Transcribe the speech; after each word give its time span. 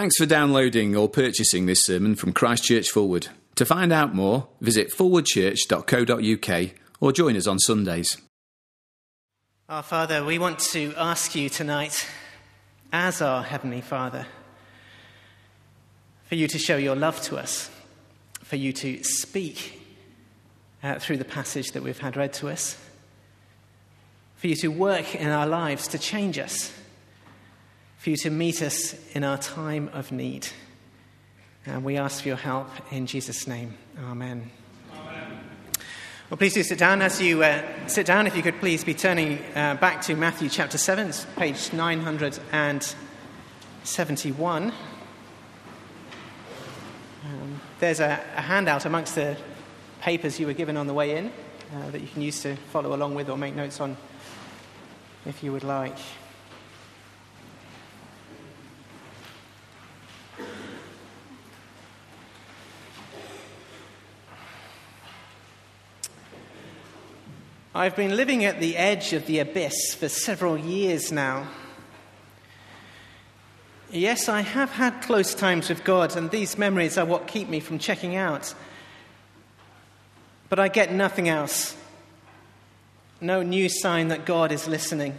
Thanks 0.00 0.16
for 0.16 0.24
downloading 0.24 0.96
or 0.96 1.10
purchasing 1.10 1.66
this 1.66 1.82
sermon 1.82 2.14
from 2.14 2.32
Christchurch 2.32 2.88
Forward. 2.88 3.28
To 3.56 3.66
find 3.66 3.92
out 3.92 4.14
more, 4.14 4.48
visit 4.62 4.90
forwardchurch.co.uk 4.90 6.70
or 7.00 7.12
join 7.12 7.36
us 7.36 7.46
on 7.46 7.58
Sundays. 7.58 8.16
Our 9.68 9.82
Father, 9.82 10.24
we 10.24 10.38
want 10.38 10.58
to 10.70 10.94
ask 10.96 11.34
you 11.34 11.50
tonight, 11.50 12.08
as 12.90 13.20
our 13.20 13.42
Heavenly 13.42 13.82
Father, 13.82 14.24
for 16.24 16.34
you 16.34 16.48
to 16.48 16.58
show 16.58 16.78
your 16.78 16.96
love 16.96 17.20
to 17.24 17.36
us, 17.36 17.68
for 18.42 18.56
you 18.56 18.72
to 18.72 19.04
speak 19.04 19.82
uh, 20.82 20.98
through 20.98 21.18
the 21.18 21.26
passage 21.26 21.72
that 21.72 21.82
we've 21.82 21.98
had 21.98 22.16
read 22.16 22.32
to 22.32 22.48
us, 22.48 22.82
for 24.36 24.46
you 24.46 24.56
to 24.56 24.68
work 24.68 25.14
in 25.14 25.28
our 25.28 25.46
lives 25.46 25.88
to 25.88 25.98
change 25.98 26.38
us 26.38 26.72
for 28.00 28.10
you 28.10 28.16
to 28.16 28.30
meet 28.30 28.62
us 28.62 28.94
in 29.12 29.22
our 29.22 29.36
time 29.36 29.90
of 29.92 30.10
need. 30.10 30.48
And 31.66 31.84
we 31.84 31.98
ask 31.98 32.22
for 32.22 32.28
your 32.28 32.38
help 32.38 32.70
in 32.90 33.06
Jesus' 33.06 33.46
name. 33.46 33.74
Amen. 33.98 34.50
Amen. 34.94 35.38
Well, 36.30 36.38
please 36.38 36.54
do 36.54 36.62
sit 36.62 36.78
down. 36.78 37.02
As 37.02 37.20
you 37.20 37.42
uh, 37.42 37.62
sit 37.88 38.06
down, 38.06 38.26
if 38.26 38.34
you 38.34 38.42
could 38.42 38.58
please 38.58 38.84
be 38.84 38.94
turning 38.94 39.38
uh, 39.54 39.74
back 39.74 40.00
to 40.02 40.14
Matthew 40.16 40.48
chapter 40.48 40.78
7, 40.78 41.12
page 41.36 41.74
971. 41.74 44.72
Um, 47.26 47.60
there's 47.80 48.00
a, 48.00 48.18
a, 48.34 48.40
handout 48.40 48.86
amongst 48.86 49.14
the 49.14 49.36
papers 50.00 50.40
you 50.40 50.46
were 50.46 50.54
given 50.54 50.78
on 50.78 50.86
the 50.86 50.94
way 50.94 51.18
in 51.18 51.26
uh, 51.26 51.90
that 51.90 52.00
you 52.00 52.08
can 52.08 52.22
use 52.22 52.40
to 52.44 52.56
follow 52.72 52.94
along 52.94 53.14
with 53.14 53.28
or 53.28 53.36
make 53.36 53.54
notes 53.54 53.78
on 53.78 53.98
if 55.26 55.42
you 55.42 55.52
would 55.52 55.64
like. 55.64 55.98
I've 67.72 67.94
been 67.94 68.16
living 68.16 68.44
at 68.44 68.58
the 68.58 68.76
edge 68.76 69.12
of 69.12 69.26
the 69.26 69.38
abyss 69.38 69.94
for 69.94 70.08
several 70.08 70.58
years 70.58 71.12
now. 71.12 71.46
Yes, 73.92 74.28
I 74.28 74.40
have 74.40 74.70
had 74.70 75.02
close 75.02 75.36
times 75.36 75.68
with 75.68 75.84
God, 75.84 76.16
and 76.16 76.32
these 76.32 76.58
memories 76.58 76.98
are 76.98 77.04
what 77.04 77.28
keep 77.28 77.48
me 77.48 77.60
from 77.60 77.78
checking 77.78 78.16
out. 78.16 78.54
But 80.48 80.58
I 80.58 80.66
get 80.66 80.92
nothing 80.92 81.28
else. 81.28 81.76
No 83.20 83.42
new 83.42 83.68
sign 83.68 84.08
that 84.08 84.24
God 84.24 84.50
is 84.50 84.66
listening. 84.66 85.16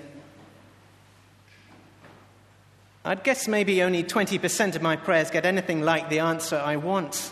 I'd 3.05 3.23
guess 3.23 3.47
maybe 3.47 3.81
only 3.81 4.03
20% 4.03 4.75
of 4.75 4.81
my 4.81 4.97
prayers 4.97 5.31
get 5.31 5.45
anything 5.45 5.81
like 5.81 6.09
the 6.09 6.19
answer 6.19 6.57
I 6.57 6.75
want. 6.75 7.31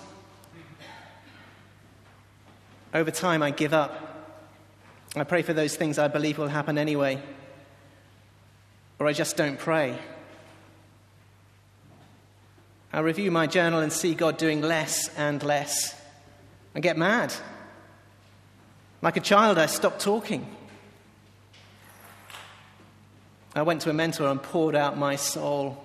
Over 2.93 3.11
time, 3.11 3.43
I 3.43 3.51
give 3.51 3.73
up. 3.73 4.08
I 5.15 5.23
pray 5.23 5.41
for 5.41 5.53
those 5.53 5.75
things 5.75 5.97
I 5.97 6.07
believe 6.07 6.37
will 6.37 6.47
happen 6.47 6.77
anyway, 6.77 7.21
or 8.99 9.07
I 9.07 9.13
just 9.13 9.35
don't 9.37 9.57
pray. 9.57 9.97
I 12.93 12.99
review 12.99 13.31
my 13.31 13.47
journal 13.47 13.79
and 13.79 13.91
see 13.91 14.13
God 14.13 14.37
doing 14.37 14.61
less 14.61 15.09
and 15.15 15.41
less. 15.43 15.99
I 16.75 16.79
get 16.79 16.97
mad. 16.97 17.33
Like 19.01 19.17
a 19.17 19.21
child, 19.21 19.57
I 19.57 19.65
stop 19.65 19.99
talking. 19.99 20.45
I 23.55 23.63
went 23.63 23.81
to 23.81 23.89
a 23.89 23.93
mentor 23.93 24.27
and 24.27 24.41
poured 24.41 24.75
out 24.75 24.97
my 24.97 25.15
soul. 25.15 25.77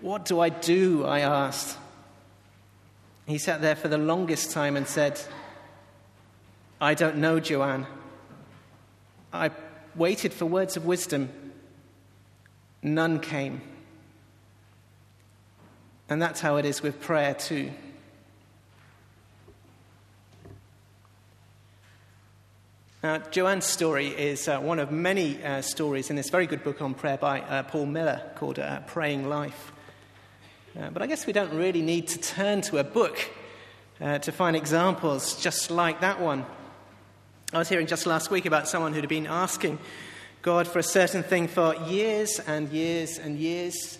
What 0.00 0.24
do 0.24 0.40
I 0.40 0.48
do? 0.48 1.04
I 1.04 1.20
asked. 1.20 1.76
He 3.26 3.38
sat 3.38 3.60
there 3.60 3.76
for 3.76 3.88
the 3.88 3.98
longest 3.98 4.50
time 4.50 4.76
and 4.76 4.86
said, 4.86 5.20
I 6.80 6.94
don't 6.94 7.18
know, 7.18 7.38
Joanne. 7.38 7.86
I 9.32 9.50
waited 9.94 10.32
for 10.32 10.46
words 10.46 10.76
of 10.76 10.86
wisdom. 10.86 11.30
None 12.82 13.20
came. 13.20 13.60
And 16.08 16.20
that's 16.20 16.40
how 16.40 16.56
it 16.56 16.64
is 16.64 16.82
with 16.82 17.00
prayer, 17.00 17.34
too. 17.34 17.70
Now, 23.02 23.16
Joanne's 23.18 23.64
story 23.64 24.08
is 24.08 24.46
uh, 24.46 24.58
one 24.58 24.78
of 24.78 24.92
many 24.92 25.42
uh, 25.42 25.62
stories 25.62 26.10
in 26.10 26.16
this 26.16 26.28
very 26.28 26.46
good 26.46 26.62
book 26.62 26.82
on 26.82 26.92
prayer 26.92 27.16
by 27.16 27.40
uh, 27.40 27.62
Paul 27.62 27.86
Miller 27.86 28.20
called 28.34 28.58
uh, 28.58 28.80
Praying 28.80 29.28
Life. 29.28 29.72
Uh, 30.78 30.90
but 30.90 31.00
I 31.00 31.06
guess 31.06 31.26
we 31.26 31.32
don't 31.32 31.52
really 31.54 31.80
need 31.80 32.08
to 32.08 32.18
turn 32.18 32.60
to 32.62 32.78
a 32.78 32.84
book 32.84 33.18
uh, 34.00 34.18
to 34.18 34.32
find 34.32 34.54
examples 34.54 35.40
just 35.40 35.70
like 35.70 36.00
that 36.00 36.20
one. 36.20 36.44
I 37.52 37.58
was 37.58 37.68
hearing 37.68 37.88
just 37.88 38.06
last 38.06 38.30
week 38.30 38.46
about 38.46 38.68
someone 38.68 38.92
who'd 38.92 39.08
been 39.08 39.26
asking 39.26 39.80
God 40.40 40.68
for 40.68 40.78
a 40.78 40.84
certain 40.84 41.24
thing 41.24 41.48
for 41.48 41.74
years 41.88 42.38
and 42.38 42.68
years 42.68 43.18
and 43.18 43.36
years, 43.36 43.98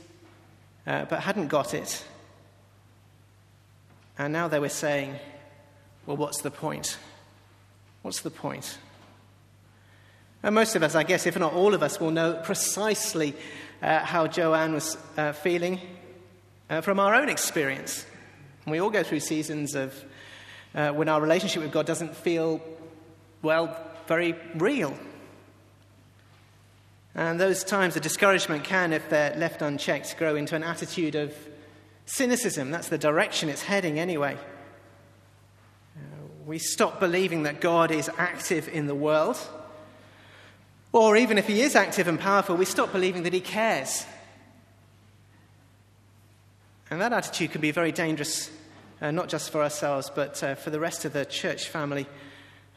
uh, 0.87 1.07
but 1.07 1.19
hadn't 1.19 1.49
got 1.49 1.75
it. 1.75 2.05
And 4.17 4.33
now 4.33 4.47
they 4.47 4.61
were 4.61 4.69
saying, 4.69 5.17
well, 6.07 6.17
what's 6.17 6.43
the 6.43 6.53
point? 6.53 6.97
What's 8.03 8.21
the 8.21 8.31
point? 8.31 8.79
And 10.45 10.55
most 10.55 10.77
of 10.77 10.85
us, 10.85 10.95
I 10.95 11.03
guess, 11.03 11.27
if 11.27 11.37
not 11.37 11.53
all 11.53 11.75
of 11.75 11.83
us, 11.83 11.99
will 11.99 12.13
know 12.13 12.35
precisely 12.45 13.35
uh, 13.83 13.99
how 13.99 14.29
Joanne 14.29 14.75
was 14.75 14.97
uh, 15.17 15.33
feeling 15.33 15.81
uh, 16.71 16.83
from 16.83 17.01
our 17.01 17.17
own 17.17 17.29
experience. 17.29 18.07
we 18.65 18.81
all 18.81 18.91
go 18.91 19.03
through 19.03 19.21
seasons 19.21 19.75
of 19.75 19.93
uh, 20.73 20.93
when 20.93 21.09
our 21.09 21.21
relationship 21.21 21.65
with 21.65 21.73
God 21.73 21.85
doesn't 21.85 22.15
feel 22.15 22.63
well, 23.43 23.77
very 24.07 24.35
real. 24.55 24.97
And 27.15 27.41
those 27.41 27.65
times 27.65 27.97
of 27.97 28.03
discouragement 28.03 28.65
can, 28.65 28.93
if 28.93 29.09
they're 29.09 29.35
left 29.37 29.63
unchecked, 29.63 30.17
grow 30.17 30.37
into 30.37 30.55
an 30.55 30.63
attitude 30.63 31.15
of 31.15 31.35
cynicism. 32.07 32.71
That's 32.71 32.89
the 32.89 32.99
direction 32.99 33.49
it's 33.49 33.63
heading, 33.63 33.99
anyway. 33.99 34.37
We 36.47 36.59
stop 36.59 36.99
believing 37.01 37.45
that 37.45 37.61
God 37.61 37.91
is 37.91 38.11
active 38.17 38.69
in 38.69 38.87
the 38.87 38.95
world. 38.95 39.39
Or 40.93 41.17
even 41.17 41.39
if 41.39 41.47
He 41.47 41.63
is 41.63 41.77
active 41.77 42.09
and 42.09 42.19
powerful, 42.19 42.57
we 42.57 42.65
stop 42.65 42.93
believing 42.93 43.25
that 43.25 43.33
He 43.33 43.41
cares. 43.41 44.05
And 46.91 47.01
that 47.01 47.13
attitude 47.13 47.53
can 47.53 47.61
be 47.61 47.71
very 47.71 47.93
dangerous, 47.93 48.51
uh, 49.01 49.13
not 49.13 49.29
just 49.29 49.51
for 49.51 49.63
ourselves, 49.63 50.11
but 50.13 50.43
uh, 50.43 50.57
for 50.57 50.71
the 50.71 50.81
rest 50.81 51.05
of 51.05 51.13
the 51.13 51.25
church 51.25 51.69
family 51.69 52.07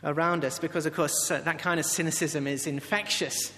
around 0.03 0.43
us 0.43 0.59
because, 0.59 0.85
of 0.85 0.93
course, 0.93 1.31
uh, 1.31 1.39
that 1.41 1.59
kind 1.59 1.79
of 1.79 1.85
cynicism 1.85 2.47
is 2.47 2.67
infectious. 2.67 3.51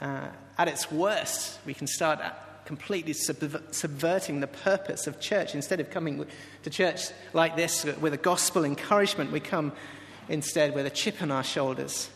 Uh, 0.00 0.28
at 0.58 0.68
its 0.68 0.90
worst, 0.90 1.58
we 1.64 1.74
can 1.74 1.86
start 1.86 2.20
completely 2.64 3.12
subverting 3.12 4.40
the 4.40 4.46
purpose 4.46 5.06
of 5.06 5.20
church. 5.20 5.54
Instead 5.54 5.80
of 5.80 5.90
coming 5.90 6.24
to 6.62 6.70
church 6.70 7.08
like 7.32 7.56
this 7.56 7.84
with 7.84 8.12
a 8.12 8.18
gospel 8.18 8.64
encouragement, 8.64 9.32
we 9.32 9.40
come 9.40 9.72
instead 10.28 10.74
with 10.74 10.86
a 10.86 10.90
chip 10.90 11.20
on 11.20 11.30
our 11.30 11.42
shoulders, 11.42 12.10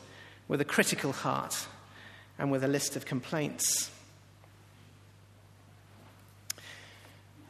with 0.47 0.61
a 0.61 0.65
critical 0.65 1.13
heart, 1.13 1.67
and 2.39 2.53
with 2.53 2.63
a 2.63 2.69
list 2.69 2.95
of 2.95 3.05
complaints. 3.05 3.91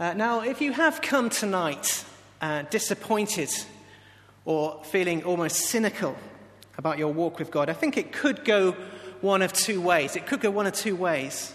Uh, 0.00 0.14
now, 0.14 0.40
if 0.40 0.60
you 0.60 0.72
have 0.72 1.02
come 1.02 1.30
tonight 1.30 2.04
uh, 2.40 2.62
disappointed 2.70 3.50
or 4.44 4.82
feeling 4.84 5.24
almost 5.24 5.56
cynical 5.56 6.16
about 6.76 6.98
your 6.98 7.12
walk 7.12 7.38
with 7.38 7.50
God, 7.50 7.68
I 7.68 7.72
think 7.72 7.96
it 7.96 8.12
could 8.12 8.44
go 8.44 8.72
one 9.20 9.42
of 9.42 9.52
two 9.52 9.80
ways. 9.80 10.16
It 10.16 10.26
could 10.26 10.40
go 10.40 10.50
one 10.50 10.66
of 10.66 10.74
two 10.74 10.96
ways. 10.96 11.54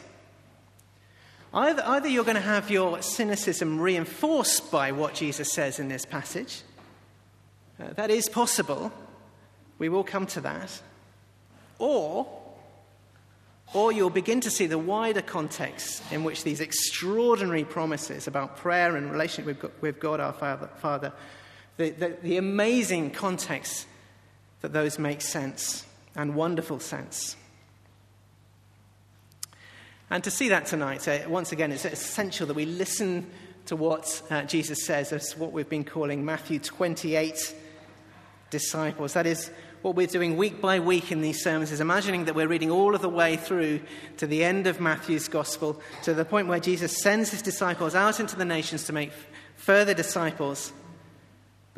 Either, 1.54 1.84
either 1.86 2.08
you're 2.08 2.24
going 2.24 2.36
to 2.36 2.42
have 2.42 2.70
your 2.70 3.02
cynicism 3.02 3.80
reinforced 3.80 4.72
by 4.72 4.92
what 4.92 5.14
Jesus 5.14 5.52
says 5.52 5.80
in 5.80 5.88
this 5.88 6.06
passage. 6.06 6.62
Uh, 7.80 7.94
that 7.94 8.12
is 8.12 8.30
possible. 8.30 8.92
We 9.78 9.90
will 9.90 10.04
come 10.04 10.26
to 10.28 10.42
that. 10.42 10.82
Or, 11.80 12.28
or 13.74 13.92
you'll 13.92 14.10
begin 14.10 14.42
to 14.42 14.52
see 14.52 14.68
the 14.68 14.78
wider 14.78 15.22
context 15.22 16.04
in 16.12 16.24
which 16.24 16.44
these 16.44 16.60
extraordinary 16.60 17.64
promises 17.64 18.28
about 18.28 18.58
prayer 18.58 18.96
and 18.96 19.12
relationship 19.12 19.82
with 19.82 20.00
God, 20.00 20.20
our 20.20 20.34
Father, 20.34 20.70
Father 20.78 21.14
the, 21.80 21.92
the, 21.92 22.18
the 22.22 22.38
amazing 22.38 23.10
context 23.10 23.88
that 24.60 24.74
those 24.74 25.00
make 25.00 25.22
sense 25.22 25.86
and 26.14 26.36
wonderful 26.36 26.78
sense. 26.78 27.38
And 30.10 30.22
to 30.26 30.30
see 30.30 30.50
that 30.50 30.66
tonight, 30.66 31.08
uh, 31.08 31.20
once 31.30 31.54
again, 31.54 31.72
it's 31.72 31.86
essential 31.86 32.48
that 32.48 32.56
we 32.56 32.66
listen 32.66 33.30
to 33.68 33.78
what 33.78 34.22
uh, 34.30 34.44
Jesus 34.44 34.86
says 34.86 35.14
as 35.14 35.38
what 35.38 35.54
we've 35.54 35.70
been 35.70 35.86
calling 35.86 36.26
Matthew 36.26 36.60
28 36.60 37.56
disciples. 38.50 39.14
That 39.14 39.26
is, 39.26 39.50
what 39.82 39.96
we're 39.96 40.08
doing 40.08 40.36
week 40.36 40.60
by 40.60 40.82
week 40.82 41.14
in 41.14 41.22
these 41.22 41.42
sermons 41.42 41.72
is 41.72 41.80
imagining 41.80 42.26
that 42.26 42.36
we're 42.36 42.50
reading 42.50 42.72
all 42.72 42.94
of 42.94 43.02
the 43.02 43.08
way 43.08 43.38
through 43.38 43.80
to 44.18 44.28
the 44.28 44.44
end 44.44 44.68
of 44.68 44.82
Matthew's 44.82 45.30
gospel, 45.30 45.80
to 46.04 46.14
the 46.14 46.26
point 46.26 46.50
where 46.50 46.60
Jesus 46.60 47.02
sends 47.02 47.32
his 47.32 47.42
disciples 47.42 47.96
out 47.96 48.20
into 48.20 48.36
the 48.36 48.44
nations 48.44 48.84
to 48.86 48.92
make 48.92 49.14
further 49.56 49.94
disciples. 49.94 50.74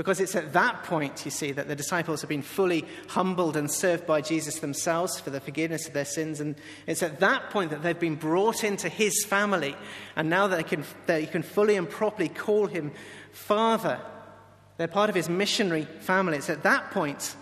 Because 0.02 0.20
it's 0.20 0.36
at 0.36 0.54
that 0.54 0.82
point, 0.82 1.26
you 1.26 1.30
see, 1.30 1.52
that 1.52 1.68
the 1.68 1.76
disciples 1.76 2.22
have 2.22 2.28
been 2.28 2.42
fully 2.42 2.86
humbled 3.10 3.56
and 3.56 3.72
served 3.72 4.08
by 4.08 4.20
Jesus 4.20 4.58
themselves 4.58 5.20
for 5.20 5.30
the 5.30 5.40
forgiveness 5.40 5.86
of 5.88 5.94
their 5.94 6.06
sins. 6.06 6.40
And 6.40 6.56
it's 6.88 7.04
at 7.04 7.20
that 7.20 7.52
point 7.52 7.70
that 7.70 7.84
they've 7.84 8.00
been 8.00 8.16
brought 8.16 8.64
into 8.64 8.90
his 8.90 9.24
family. 9.24 9.76
And 10.16 10.28
now 10.28 10.48
that 10.48 10.56
they 10.56 10.64
can, 10.64 10.84
they 11.06 11.28
can 11.28 11.44
fully 11.44 11.76
and 11.76 11.88
properly 11.88 12.30
call 12.30 12.66
him 12.66 12.94
Father, 13.32 14.00
they're 14.78 14.88
part 14.88 15.12
of 15.12 15.16
his 15.16 15.30
missionary 15.30 15.86
family. 16.00 16.38
It's 16.38 16.50
at 16.50 16.64
that 16.64 16.90
point 16.90 17.36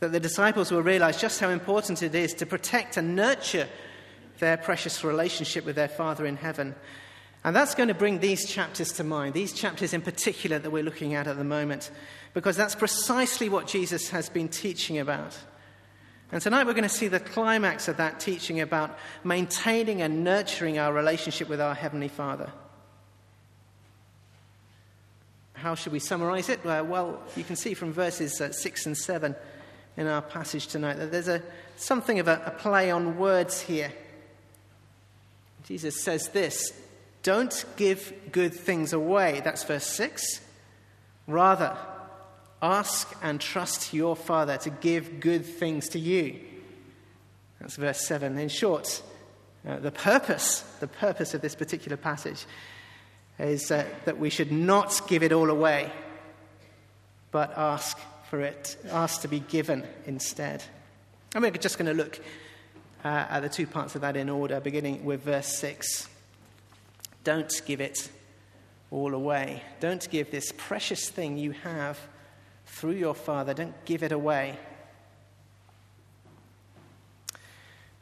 that 0.00 0.10
the 0.10 0.18
disciples 0.18 0.72
will 0.72 0.82
realize 0.82 1.20
just 1.20 1.38
how 1.38 1.50
important 1.50 2.02
it 2.02 2.16
is 2.16 2.34
to 2.34 2.46
protect 2.46 2.96
and 2.96 3.14
nurture 3.14 3.68
their 4.40 4.56
precious 4.56 5.04
relationship 5.04 5.64
with 5.64 5.76
their 5.76 5.86
Father 5.86 6.26
in 6.26 6.34
heaven. 6.34 6.74
And 7.44 7.54
that's 7.54 7.74
going 7.74 7.88
to 7.88 7.94
bring 7.94 8.20
these 8.20 8.48
chapters 8.48 8.92
to 8.92 9.04
mind, 9.04 9.34
these 9.34 9.52
chapters 9.52 9.92
in 9.92 10.00
particular 10.00 10.58
that 10.58 10.70
we're 10.70 10.82
looking 10.82 11.12
at 11.14 11.26
at 11.26 11.36
the 11.36 11.44
moment, 11.44 11.90
because 12.32 12.56
that's 12.56 12.74
precisely 12.74 13.50
what 13.50 13.66
Jesus 13.66 14.08
has 14.08 14.30
been 14.30 14.48
teaching 14.48 14.98
about. 14.98 15.38
And 16.32 16.40
tonight 16.40 16.64
we're 16.64 16.72
going 16.72 16.84
to 16.84 16.88
see 16.88 17.08
the 17.08 17.20
climax 17.20 17.86
of 17.86 17.98
that 17.98 18.18
teaching 18.18 18.62
about 18.62 18.98
maintaining 19.22 20.00
and 20.00 20.24
nurturing 20.24 20.78
our 20.78 20.92
relationship 20.92 21.50
with 21.50 21.60
our 21.60 21.74
Heavenly 21.74 22.08
Father. 22.08 22.50
How 25.52 25.74
should 25.74 25.92
we 25.92 25.98
summarize 25.98 26.48
it? 26.48 26.64
Well, 26.64 27.22
you 27.36 27.44
can 27.44 27.56
see 27.56 27.74
from 27.74 27.92
verses 27.92 28.40
uh, 28.40 28.52
6 28.52 28.86
and 28.86 28.96
7 28.96 29.36
in 29.98 30.06
our 30.06 30.22
passage 30.22 30.66
tonight 30.66 30.94
that 30.94 31.12
there's 31.12 31.28
a, 31.28 31.42
something 31.76 32.18
of 32.18 32.26
a, 32.26 32.42
a 32.46 32.50
play 32.50 32.90
on 32.90 33.18
words 33.18 33.60
here. 33.60 33.92
Jesus 35.64 36.02
says 36.02 36.28
this 36.30 36.72
don't 37.24 37.64
give 37.76 38.12
good 38.30 38.54
things 38.54 38.92
away. 38.92 39.40
That's 39.42 39.64
verse 39.64 39.86
6. 39.86 40.40
Rather, 41.26 41.76
ask 42.62 43.12
and 43.22 43.40
trust 43.40 43.92
your 43.92 44.14
Father 44.14 44.58
to 44.58 44.70
give 44.70 45.20
good 45.20 45.44
things 45.44 45.88
to 45.88 45.98
you. 45.98 46.38
That's 47.60 47.76
verse 47.76 48.06
7. 48.06 48.38
In 48.38 48.48
short, 48.48 49.02
uh, 49.66 49.78
the 49.78 49.90
purpose, 49.90 50.60
the 50.80 50.86
purpose 50.86 51.32
of 51.32 51.40
this 51.40 51.54
particular 51.54 51.96
passage 51.96 52.44
is 53.38 53.70
uh, 53.70 53.84
that 54.04 54.18
we 54.18 54.28
should 54.28 54.52
not 54.52 55.08
give 55.08 55.22
it 55.22 55.32
all 55.32 55.50
away, 55.50 55.90
but 57.30 57.56
ask 57.56 57.98
for 58.28 58.40
it, 58.42 58.76
ask 58.90 59.22
to 59.22 59.28
be 59.28 59.40
given 59.40 59.82
instead. 60.04 60.62
And 61.34 61.42
we're 61.42 61.52
just 61.52 61.78
going 61.78 61.86
to 61.86 61.94
look 61.94 62.20
uh, 63.02 63.08
at 63.08 63.40
the 63.40 63.48
two 63.48 63.66
parts 63.66 63.94
of 63.94 64.02
that 64.02 64.16
in 64.16 64.28
order, 64.28 64.60
beginning 64.60 65.06
with 65.06 65.22
verse 65.22 65.48
6. 65.48 66.10
Don't 67.24 67.62
give 67.66 67.80
it 67.80 68.10
all 68.90 69.14
away. 69.14 69.62
Don't 69.80 70.08
give 70.10 70.30
this 70.30 70.52
precious 70.56 71.08
thing 71.08 71.36
you 71.36 71.50
have 71.50 71.98
through 72.66 72.92
your 72.92 73.14
Father, 73.14 73.54
don't 73.54 73.84
give 73.84 74.02
it 74.02 74.12
away. 74.12 74.56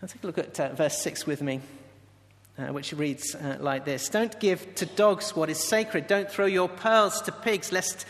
Now 0.00 0.08
take 0.08 0.22
a 0.22 0.26
look 0.26 0.38
at 0.38 0.58
uh, 0.58 0.72
verse 0.74 0.98
6 0.98 1.26
with 1.26 1.42
me, 1.42 1.60
uh, 2.58 2.66
which 2.68 2.92
reads 2.92 3.34
uh, 3.34 3.58
like 3.60 3.84
this 3.84 4.08
Don't 4.08 4.38
give 4.40 4.74
to 4.76 4.86
dogs 4.86 5.36
what 5.36 5.50
is 5.50 5.58
sacred. 5.58 6.06
Don't 6.06 6.30
throw 6.30 6.46
your 6.46 6.68
pearls 6.68 7.20
to 7.22 7.32
pigs, 7.32 7.70
lest, 7.70 8.06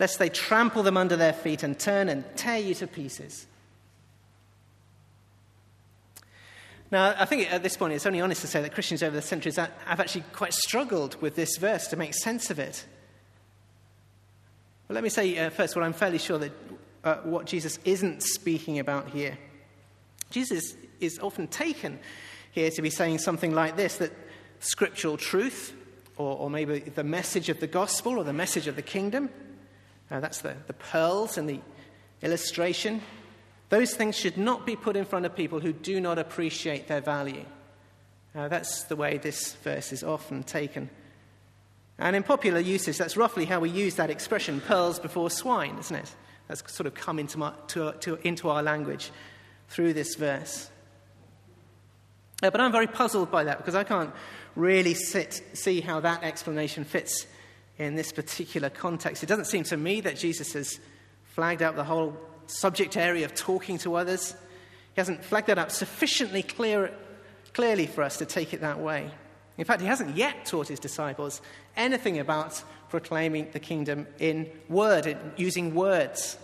lest 0.00 0.18
they 0.18 0.28
trample 0.28 0.82
them 0.82 0.96
under 0.96 1.16
their 1.16 1.32
feet 1.32 1.62
and 1.62 1.78
turn 1.78 2.08
and 2.08 2.24
tear 2.36 2.58
you 2.58 2.74
to 2.74 2.86
pieces. 2.86 3.46
Now, 6.90 7.14
I 7.18 7.24
think 7.24 7.52
at 7.52 7.62
this 7.62 7.76
point 7.76 7.94
it's 7.94 8.06
only 8.06 8.20
honest 8.20 8.42
to 8.42 8.46
say 8.46 8.62
that 8.62 8.72
Christians 8.72 9.02
over 9.02 9.16
the 9.16 9.22
centuries 9.22 9.56
have 9.56 9.70
actually 9.86 10.24
quite 10.32 10.54
struggled 10.54 11.20
with 11.20 11.34
this 11.34 11.56
verse 11.56 11.88
to 11.88 11.96
make 11.96 12.14
sense 12.14 12.50
of 12.50 12.58
it. 12.58 12.84
But 14.86 14.94
let 14.94 15.02
me 15.02 15.10
say 15.10 15.36
uh, 15.36 15.50
first 15.50 15.74
what 15.74 15.84
I'm 15.84 15.92
fairly 15.92 16.18
sure 16.18 16.38
that 16.38 16.52
uh, 17.02 17.16
what 17.18 17.46
Jesus 17.46 17.78
isn't 17.84 18.22
speaking 18.22 18.78
about 18.78 19.10
here. 19.10 19.36
Jesus 20.30 20.76
is 21.00 21.18
often 21.18 21.48
taken 21.48 21.98
here 22.52 22.70
to 22.70 22.82
be 22.82 22.90
saying 22.90 23.18
something 23.18 23.54
like 23.54 23.76
this 23.76 23.96
that 23.96 24.12
scriptural 24.60 25.16
truth, 25.16 25.74
or, 26.16 26.36
or 26.38 26.50
maybe 26.50 26.78
the 26.78 27.04
message 27.04 27.48
of 27.48 27.60
the 27.60 27.66
gospel 27.66 28.18
or 28.18 28.24
the 28.24 28.32
message 28.32 28.66
of 28.66 28.76
the 28.76 28.82
kingdom, 28.82 29.28
uh, 30.10 30.20
that's 30.20 30.40
the, 30.40 30.54
the 30.66 30.72
pearls 30.72 31.36
and 31.36 31.48
the 31.48 31.60
illustration, 32.22 33.02
those 33.68 33.94
things 33.94 34.16
should 34.16 34.36
not 34.38 34.64
be 34.64 34.76
put 34.76 34.96
in 34.96 35.04
front 35.04 35.26
of 35.26 35.34
people 35.34 35.60
who 35.60 35.72
do 35.72 36.00
not 36.00 36.18
appreciate 36.18 36.86
their 36.86 37.00
value. 37.00 37.44
That's 38.34 38.84
the 38.84 38.96
way 38.96 39.18
this 39.18 39.54
verse 39.54 39.92
is 39.92 40.04
often 40.04 40.42
taken. 40.42 40.90
And 41.98 42.14
in 42.14 42.22
popular 42.22 42.60
usage, 42.60 42.98
that's 42.98 43.16
roughly 43.16 43.46
how 43.46 43.60
we 43.60 43.70
use 43.70 43.94
that 43.94 44.10
expression, 44.10 44.60
pearls 44.60 44.98
before 44.98 45.30
swine, 45.30 45.78
isn't 45.78 45.96
it? 45.96 46.14
That's 46.46 46.62
sort 46.72 46.86
of 46.86 46.94
come 46.94 47.18
into, 47.18 47.38
my, 47.38 47.52
to, 47.68 47.92
to, 48.00 48.16
into 48.22 48.50
our 48.50 48.62
language 48.62 49.10
through 49.68 49.94
this 49.94 50.14
verse. 50.14 50.70
Uh, 52.42 52.50
but 52.50 52.60
I'm 52.60 52.72
very 52.72 52.86
puzzled 52.86 53.30
by 53.30 53.44
that 53.44 53.56
because 53.56 53.74
I 53.74 53.84
can't 53.84 54.12
really 54.54 54.92
sit, 54.94 55.42
see 55.54 55.80
how 55.80 56.00
that 56.00 56.22
explanation 56.22 56.84
fits 56.84 57.26
in 57.78 57.94
this 57.94 58.12
particular 58.12 58.68
context. 58.68 59.22
It 59.22 59.26
doesn't 59.26 59.46
seem 59.46 59.64
to 59.64 59.76
me 59.76 60.02
that 60.02 60.16
Jesus 60.16 60.52
has 60.52 60.78
flagged 61.24 61.62
out 61.62 61.76
the 61.76 61.84
whole 61.84 62.16
subject 62.46 62.96
area 62.96 63.24
of 63.24 63.34
talking 63.34 63.78
to 63.78 63.94
others. 63.96 64.32
He 64.94 65.00
hasn't 65.00 65.24
flagged 65.24 65.48
that 65.48 65.58
up 65.58 65.70
sufficiently 65.70 66.42
clear, 66.42 66.92
clearly 67.52 67.86
for 67.86 68.02
us 68.02 68.16
to 68.18 68.26
take 68.26 68.54
it 68.54 68.60
that 68.60 68.80
way. 68.80 69.10
In 69.58 69.64
fact, 69.64 69.80
he 69.80 69.86
hasn't 69.86 70.16
yet 70.16 70.44
taught 70.44 70.68
his 70.68 70.80
disciples 70.80 71.40
anything 71.76 72.18
about 72.18 72.62
proclaiming 72.88 73.48
the 73.52 73.60
kingdom 73.60 74.06
in 74.18 74.50
word, 74.68 75.16
using 75.36 75.74
words. 75.74 76.38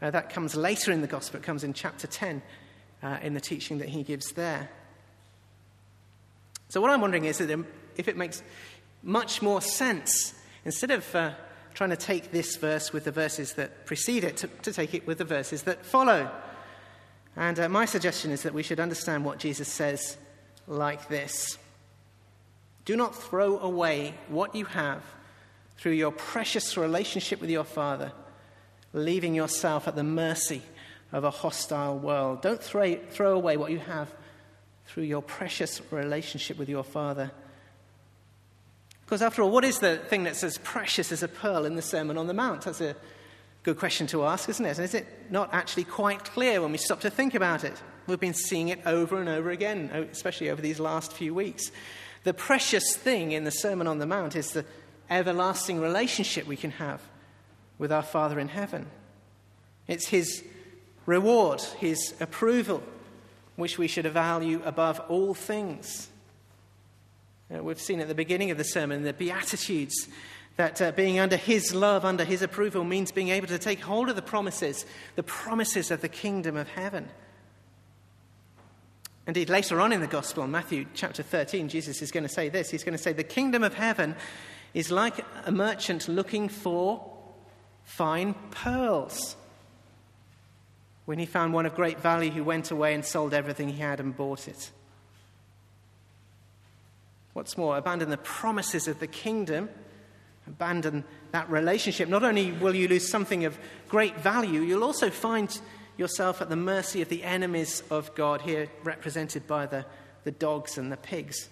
Uh, 0.00 0.10
that 0.10 0.30
comes 0.30 0.54
later 0.54 0.92
in 0.92 1.00
the 1.00 1.06
gospel, 1.06 1.38
it 1.38 1.42
comes 1.42 1.64
in 1.64 1.72
chapter 1.72 2.06
10 2.06 2.42
uh, 3.02 3.18
in 3.22 3.34
the 3.34 3.40
teaching 3.40 3.78
that 3.78 3.88
he 3.88 4.02
gives 4.02 4.32
there. 4.32 4.70
So, 6.68 6.80
what 6.80 6.90
I'm 6.90 7.00
wondering 7.00 7.24
is 7.24 7.38
that 7.38 7.64
if 7.96 8.08
it 8.08 8.16
makes 8.16 8.42
much 9.02 9.42
more 9.42 9.60
sense, 9.60 10.34
instead 10.64 10.90
of 10.90 11.14
uh, 11.14 11.32
trying 11.74 11.90
to 11.90 11.96
take 11.96 12.30
this 12.30 12.56
verse 12.56 12.92
with 12.92 13.04
the 13.04 13.10
verses 13.10 13.54
that 13.54 13.84
precede 13.84 14.24
it, 14.24 14.36
to, 14.38 14.48
to 14.62 14.72
take 14.72 14.94
it 14.94 15.06
with 15.06 15.18
the 15.18 15.24
verses 15.24 15.64
that 15.64 15.84
follow. 15.84 16.30
And 17.36 17.58
uh, 17.58 17.68
my 17.68 17.84
suggestion 17.84 18.30
is 18.30 18.42
that 18.44 18.54
we 18.54 18.62
should 18.62 18.80
understand 18.80 19.24
what 19.24 19.38
Jesus 19.38 19.68
says 19.68 20.16
like 20.66 21.08
this 21.08 21.58
Do 22.84 22.96
not 22.96 23.14
throw 23.14 23.58
away 23.58 24.14
what 24.28 24.54
you 24.54 24.64
have 24.66 25.02
through 25.76 25.92
your 25.92 26.12
precious 26.12 26.76
relationship 26.76 27.40
with 27.40 27.50
your 27.50 27.64
Father, 27.64 28.12
leaving 28.92 29.34
yourself 29.34 29.88
at 29.88 29.96
the 29.96 30.04
mercy 30.04 30.62
of 31.12 31.24
a 31.24 31.30
hostile 31.30 31.98
world. 31.98 32.40
Don't 32.42 32.62
throw, 32.62 32.94
throw 33.10 33.34
away 33.34 33.56
what 33.56 33.72
you 33.72 33.78
have 33.80 34.08
through 34.86 35.04
your 35.04 35.22
precious 35.22 35.80
relationship 35.90 36.56
with 36.56 36.68
your 36.68 36.84
Father. 36.84 37.32
Because 39.04 39.22
after 39.22 39.42
all, 39.42 39.50
what 39.50 39.64
is 39.64 39.78
the 39.80 39.96
thing 39.96 40.24
that's 40.24 40.42
as 40.42 40.58
precious 40.58 41.12
as 41.12 41.22
a 41.22 41.28
pearl 41.28 41.64
in 41.64 41.76
the 41.76 41.82
Sermon 41.82 42.16
on 42.16 42.26
the 42.26 42.34
Mount? 42.34 42.62
That's 42.62 42.80
a 42.80 42.96
good 43.62 43.78
question 43.78 44.06
to 44.08 44.24
ask, 44.24 44.48
isn't 44.48 44.64
it? 44.64 44.78
And 44.78 44.84
is 44.84 44.94
it 44.94 45.06
not 45.30 45.52
actually 45.52 45.84
quite 45.84 46.24
clear 46.24 46.60
when 46.60 46.72
we 46.72 46.78
stop 46.78 47.00
to 47.00 47.10
think 47.10 47.34
about 47.34 47.64
it? 47.64 47.80
We've 48.06 48.20
been 48.20 48.34
seeing 48.34 48.68
it 48.68 48.80
over 48.86 49.20
and 49.20 49.28
over 49.28 49.50
again, 49.50 49.90
especially 50.12 50.50
over 50.50 50.60
these 50.60 50.80
last 50.80 51.12
few 51.12 51.34
weeks. 51.34 51.70
The 52.24 52.34
precious 52.34 52.96
thing 52.96 53.32
in 53.32 53.44
the 53.44 53.50
Sermon 53.50 53.86
on 53.86 53.98
the 53.98 54.06
Mount 54.06 54.36
is 54.36 54.50
the 54.52 54.64
everlasting 55.10 55.80
relationship 55.80 56.46
we 56.46 56.56
can 56.56 56.72
have 56.72 57.00
with 57.78 57.92
our 57.92 58.02
Father 58.02 58.38
in 58.38 58.48
heaven. 58.48 58.86
It's 59.86 60.08
His 60.08 60.42
reward, 61.06 61.60
His 61.60 62.14
approval, 62.20 62.82
which 63.56 63.78
we 63.78 63.86
should 63.86 64.06
value 64.06 64.62
above 64.64 65.00
all 65.08 65.34
things. 65.34 66.08
Uh, 67.54 67.62
we've 67.62 67.80
seen 67.80 68.00
at 68.00 68.08
the 68.08 68.14
beginning 68.14 68.50
of 68.50 68.58
the 68.58 68.64
sermon 68.64 69.02
the 69.02 69.12
Beatitudes 69.12 70.08
that 70.56 70.80
uh, 70.80 70.92
being 70.92 71.18
under 71.18 71.36
His 71.36 71.74
love, 71.74 72.04
under 72.04 72.24
His 72.24 72.42
approval, 72.42 72.84
means 72.84 73.12
being 73.12 73.28
able 73.28 73.46
to 73.48 73.58
take 73.58 73.80
hold 73.80 74.08
of 74.08 74.16
the 74.16 74.22
promises, 74.22 74.84
the 75.14 75.22
promises 75.22 75.90
of 75.90 76.00
the 76.00 76.08
kingdom 76.08 76.56
of 76.56 76.68
heaven. 76.68 77.08
Indeed, 79.26 79.50
later 79.50 79.80
on 79.80 79.92
in 79.92 80.00
the 80.00 80.06
Gospel, 80.06 80.46
Matthew 80.46 80.86
chapter 80.94 81.22
13, 81.22 81.68
Jesus 81.68 82.02
is 82.02 82.10
going 82.10 82.24
to 82.24 82.32
say 82.32 82.48
this 82.48 82.70
He's 82.70 82.84
going 82.84 82.96
to 82.96 83.02
say, 83.02 83.12
The 83.12 83.22
kingdom 83.22 83.62
of 83.62 83.74
heaven 83.74 84.16
is 84.72 84.90
like 84.90 85.24
a 85.44 85.52
merchant 85.52 86.08
looking 86.08 86.48
for 86.48 87.12
fine 87.84 88.34
pearls. 88.50 89.36
When 91.04 91.18
he 91.18 91.26
found 91.26 91.52
one 91.52 91.66
of 91.66 91.74
great 91.74 92.00
value, 92.00 92.30
he 92.30 92.40
went 92.40 92.70
away 92.70 92.94
and 92.94 93.04
sold 93.04 93.34
everything 93.34 93.68
he 93.68 93.80
had 93.80 94.00
and 94.00 94.16
bought 94.16 94.48
it. 94.48 94.70
What's 97.34 97.58
more, 97.58 97.76
abandon 97.76 98.10
the 98.10 98.16
promises 98.16 98.88
of 98.88 99.00
the 99.00 99.06
kingdom, 99.06 99.68
abandon 100.46 101.04
that 101.32 101.50
relationship. 101.50 102.08
Not 102.08 102.22
only 102.22 102.52
will 102.52 102.74
you 102.74 102.88
lose 102.88 103.08
something 103.08 103.44
of 103.44 103.58
great 103.88 104.18
value, 104.18 104.60
you'll 104.60 104.84
also 104.84 105.10
find 105.10 105.60
yourself 105.96 106.40
at 106.40 106.48
the 106.48 106.56
mercy 106.56 107.02
of 107.02 107.08
the 107.08 107.22
enemies 107.22 107.82
of 107.90 108.14
God, 108.14 108.40
here 108.40 108.68
represented 108.82 109.46
by 109.46 109.66
the, 109.66 109.84
the 110.24 110.30
dogs 110.30 110.78
and 110.78 110.90
the 110.90 110.96
pigs, 110.96 111.48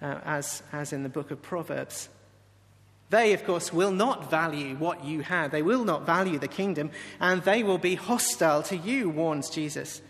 uh, 0.00 0.20
as, 0.24 0.62
as 0.72 0.92
in 0.92 1.02
the 1.02 1.08
book 1.08 1.30
of 1.30 1.42
Proverbs. 1.42 2.08
They, 3.10 3.32
of 3.32 3.44
course, 3.44 3.72
will 3.72 3.92
not 3.92 4.30
value 4.30 4.76
what 4.76 5.04
you 5.04 5.20
have. 5.20 5.50
They 5.50 5.62
will 5.62 5.84
not 5.84 6.06
value 6.06 6.38
the 6.38 6.48
kingdom, 6.48 6.90
and 7.20 7.42
they 7.42 7.62
will 7.62 7.78
be 7.78 7.94
hostile 7.94 8.62
to 8.64 8.76
you, 8.76 9.10
warns 9.10 9.50
Jesus. 9.50 10.00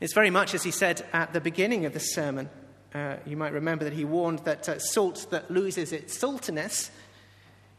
It's 0.00 0.14
very 0.14 0.30
much 0.30 0.54
as 0.54 0.62
he 0.62 0.70
said 0.70 1.06
at 1.12 1.32
the 1.32 1.40
beginning 1.40 1.86
of 1.86 1.92
the 1.92 2.00
sermon. 2.00 2.50
Uh, 2.94 3.16
you 3.26 3.36
might 3.36 3.52
remember 3.52 3.84
that 3.84 3.92
he 3.92 4.04
warned 4.04 4.38
that 4.40 4.68
uh, 4.68 4.78
salt 4.78 5.26
that 5.30 5.50
loses 5.50 5.92
its 5.92 6.16
saltiness 6.16 6.90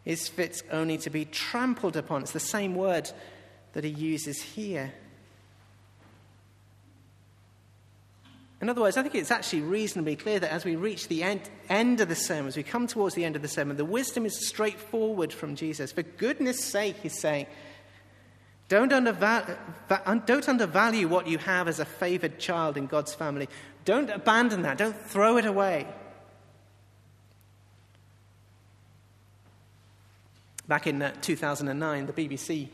is 0.04 0.28
fit 0.28 0.62
only 0.72 0.98
to 0.98 1.10
be 1.10 1.24
trampled 1.24 1.96
upon. 1.96 2.22
It's 2.22 2.32
the 2.32 2.40
same 2.40 2.76
word 2.76 3.10
that 3.74 3.84
he 3.84 3.90
uses 3.90 4.42
here. 4.42 4.94
In 8.62 8.70
other 8.70 8.82
words, 8.82 8.98
I 8.98 9.04
think 9.04 9.16
it's 9.16 9.32
actually 9.32 9.62
reasonably 9.62 10.16
clear 10.16 10.40
that 10.40 10.52
as 10.52 10.66
we 10.66 10.76
reach 10.76 11.08
the 11.08 11.24
end, 11.24 11.42
end 11.70 12.02
of 12.02 12.10
the 12.10 12.16
sermon, 12.16 12.48
as 12.48 12.58
we 12.58 12.64
come 12.64 12.88
towards 12.88 13.16
the 13.16 13.26
end 13.26 13.36
of 13.36 13.42
the 13.42 13.48
sermon, 13.48 13.78
the 13.78 13.86
wisdom 13.86 14.26
is 14.26 14.48
straightforward 14.48 15.32
from 15.32 15.56
Jesus. 15.56 15.92
For 15.92 16.04
goodness 16.04 16.64
sake, 16.64 16.96
he's 17.04 17.20
saying, 17.20 17.48
don't, 18.68 18.92
undervalue, 18.92 19.56
don't 20.26 20.50
undervalue 20.50 21.08
what 21.08 21.28
you 21.28 21.38
have 21.38 21.68
as 21.68 21.80
a 21.80 21.86
favored 21.86 22.40
child 22.40 22.78
in 22.78 22.88
God's 22.88 23.14
family. 23.14 23.48
Don't 23.86 24.10
abandon 24.10 24.64
that. 24.64 24.80
Don't 24.80 25.00
throw 25.00 25.38
it 25.38 25.46
away. 25.46 25.88
Back 30.68 30.88
in 30.88 31.02
uh, 31.02 31.14
2009, 31.22 32.08
the 32.08 32.14
BBC 32.14 32.70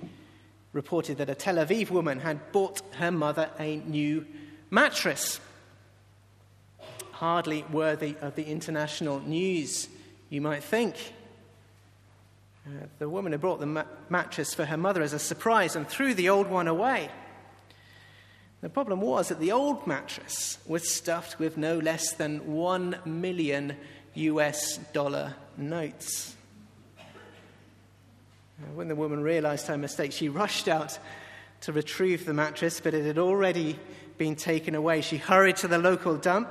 reported 0.71 1.17
that 1.17 1.29
a 1.29 1.35
Tel 1.35 1.55
Aviv 1.55 1.89
woman 1.89 2.19
had 2.19 2.53
bought 2.53 2.81
her 2.93 3.11
mother 3.11 3.49
a 3.59 3.77
new 3.77 4.25
mattress. 4.69 5.41
Hardly 7.11 7.65
worthy 7.71 8.15
of 8.21 8.35
the 8.35 8.45
international 8.45 9.19
news, 9.19 9.89
you 10.29 10.39
might 10.39 10.63
think. 10.63 10.95
Uh, 12.65 12.85
the 12.99 13.09
woman 13.09 13.33
had 13.33 13.41
brought 13.41 13.59
the 13.59 13.65
ma- 13.65 13.83
mattress 14.09 14.53
for 14.53 14.63
her 14.63 14.77
mother 14.77 15.01
as 15.01 15.11
a 15.11 15.19
surprise 15.19 15.75
and 15.75 15.87
threw 15.87 16.13
the 16.13 16.29
old 16.29 16.47
one 16.47 16.69
away. 16.69 17.09
The 18.61 18.69
problem 18.69 19.01
was 19.01 19.29
that 19.29 19.39
the 19.39 19.51
old 19.51 19.87
mattress 19.87 20.59
was 20.67 20.89
stuffed 20.89 21.39
with 21.39 21.57
no 21.57 21.79
less 21.79 22.13
than 22.13 22.53
one 22.53 22.95
million 23.05 23.75
US 24.13 24.77
dollar 24.93 25.33
notes. 25.57 26.35
When 28.75 28.87
the 28.87 28.95
woman 28.95 29.23
realized 29.23 29.65
her 29.67 29.77
mistake, 29.77 30.11
she 30.11 30.29
rushed 30.29 30.67
out 30.67 30.99
to 31.61 31.73
retrieve 31.73 32.25
the 32.25 32.33
mattress, 32.33 32.79
but 32.79 32.93
it 32.93 33.03
had 33.03 33.17
already 33.17 33.79
been 34.19 34.35
taken 34.35 34.75
away. 34.75 35.01
She 35.01 35.17
hurried 35.17 35.57
to 35.57 35.67
the 35.67 35.79
local 35.79 36.15
dump, 36.15 36.49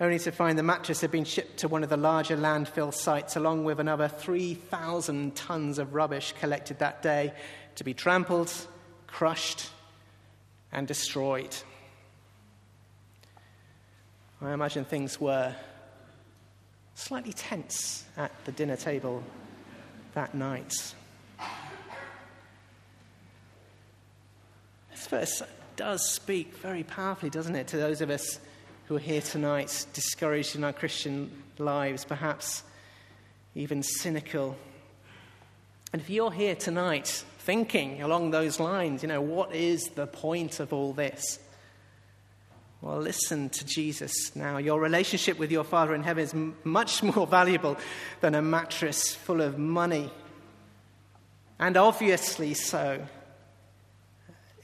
only 0.00 0.18
to 0.20 0.32
find 0.32 0.58
the 0.58 0.64
mattress 0.64 1.00
had 1.00 1.12
been 1.12 1.24
shipped 1.24 1.58
to 1.58 1.68
one 1.68 1.84
of 1.84 1.90
the 1.90 1.96
larger 1.96 2.36
landfill 2.36 2.92
sites, 2.92 3.36
along 3.36 3.64
with 3.64 3.78
another 3.78 4.08
3,000 4.08 5.36
tons 5.36 5.78
of 5.78 5.94
rubbish 5.94 6.34
collected 6.40 6.80
that 6.80 7.02
day 7.02 7.32
to 7.76 7.84
be 7.84 7.94
trampled, 7.94 8.52
crushed, 9.06 9.70
and 10.72 10.86
destroyed. 10.86 11.54
I 14.42 14.52
imagine 14.52 14.84
things 14.84 15.20
were 15.20 15.54
slightly 16.94 17.32
tense 17.32 18.04
at 18.16 18.32
the 18.44 18.52
dinner 18.52 18.76
table 18.76 19.22
that 20.14 20.34
night. 20.34 20.94
This 24.90 25.06
verse 25.06 25.42
does 25.76 26.06
speak 26.06 26.54
very 26.56 26.82
powerfully, 26.82 27.30
doesn't 27.30 27.56
it, 27.56 27.68
to 27.68 27.76
those 27.76 28.00
of 28.00 28.10
us 28.10 28.38
who 28.86 28.96
are 28.96 29.00
here 29.00 29.20
tonight, 29.20 29.86
discouraged 29.92 30.56
in 30.56 30.64
our 30.64 30.72
Christian 30.72 31.30
lives, 31.58 32.04
perhaps 32.04 32.62
even 33.54 33.82
cynical. 33.82 34.56
And 35.92 36.02
if 36.02 36.10
you're 36.10 36.32
here 36.32 36.54
tonight 36.54 37.24
thinking 37.50 38.00
along 38.00 38.30
those 38.30 38.60
lines, 38.60 39.02
you 39.02 39.08
know, 39.08 39.20
what 39.20 39.52
is 39.52 39.86
the 39.96 40.06
point 40.06 40.60
of 40.60 40.72
all 40.72 40.92
this? 40.92 41.40
Well, 42.80 42.98
listen 42.98 43.48
to 43.48 43.66
Jesus 43.66 44.36
now. 44.36 44.58
Your 44.58 44.78
relationship 44.78 45.36
with 45.36 45.50
your 45.50 45.64
Father 45.64 45.92
in 45.96 46.04
heaven 46.04 46.22
is 46.22 46.32
m- 46.32 46.54
much 46.62 47.02
more 47.16 47.26
valuable 47.26 47.76
than 48.20 48.36
a 48.36 48.40
mattress 48.40 49.16
full 49.16 49.40
of 49.40 49.58
money. 49.58 50.12
And 51.58 51.76
obviously 51.76 52.54
so. 52.54 53.04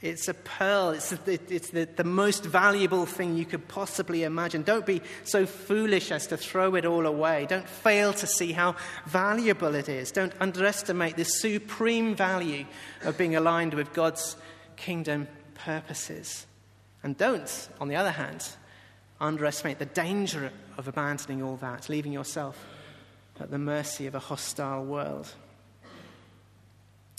It's 0.01 0.27
a 0.27 0.33
pearl. 0.35 0.91
It's, 0.91 1.09
the, 1.09 1.39
it's 1.49 1.71
the, 1.71 1.85
the 1.85 2.03
most 2.03 2.45
valuable 2.45 3.05
thing 3.05 3.35
you 3.35 3.45
could 3.45 3.67
possibly 3.67 4.23
imagine. 4.23 4.61
Don't 4.61 4.85
be 4.85 5.01
so 5.23 5.45
foolish 5.47 6.11
as 6.11 6.27
to 6.27 6.37
throw 6.37 6.75
it 6.75 6.85
all 6.85 7.07
away. 7.07 7.47
Don't 7.49 7.67
fail 7.67 8.13
to 8.13 8.27
see 8.27 8.51
how 8.51 8.75
valuable 9.07 9.73
it 9.73 9.89
is. 9.89 10.11
Don't 10.11 10.33
underestimate 10.39 11.15
the 11.15 11.25
supreme 11.25 12.15
value 12.15 12.65
of 13.03 13.17
being 13.17 13.35
aligned 13.35 13.73
with 13.73 13.91
God's 13.93 14.35
kingdom 14.75 15.27
purposes. 15.55 16.45
And 17.01 17.17
don't, 17.17 17.69
on 17.81 17.87
the 17.87 17.95
other 17.95 18.11
hand, 18.11 18.47
underestimate 19.19 19.79
the 19.79 19.85
danger 19.85 20.51
of 20.77 20.87
abandoning 20.87 21.41
all 21.41 21.55
that, 21.57 21.89
leaving 21.89 22.13
yourself 22.13 22.63
at 23.39 23.49
the 23.49 23.57
mercy 23.57 24.05
of 24.05 24.13
a 24.13 24.19
hostile 24.19 24.85
world. 24.85 25.27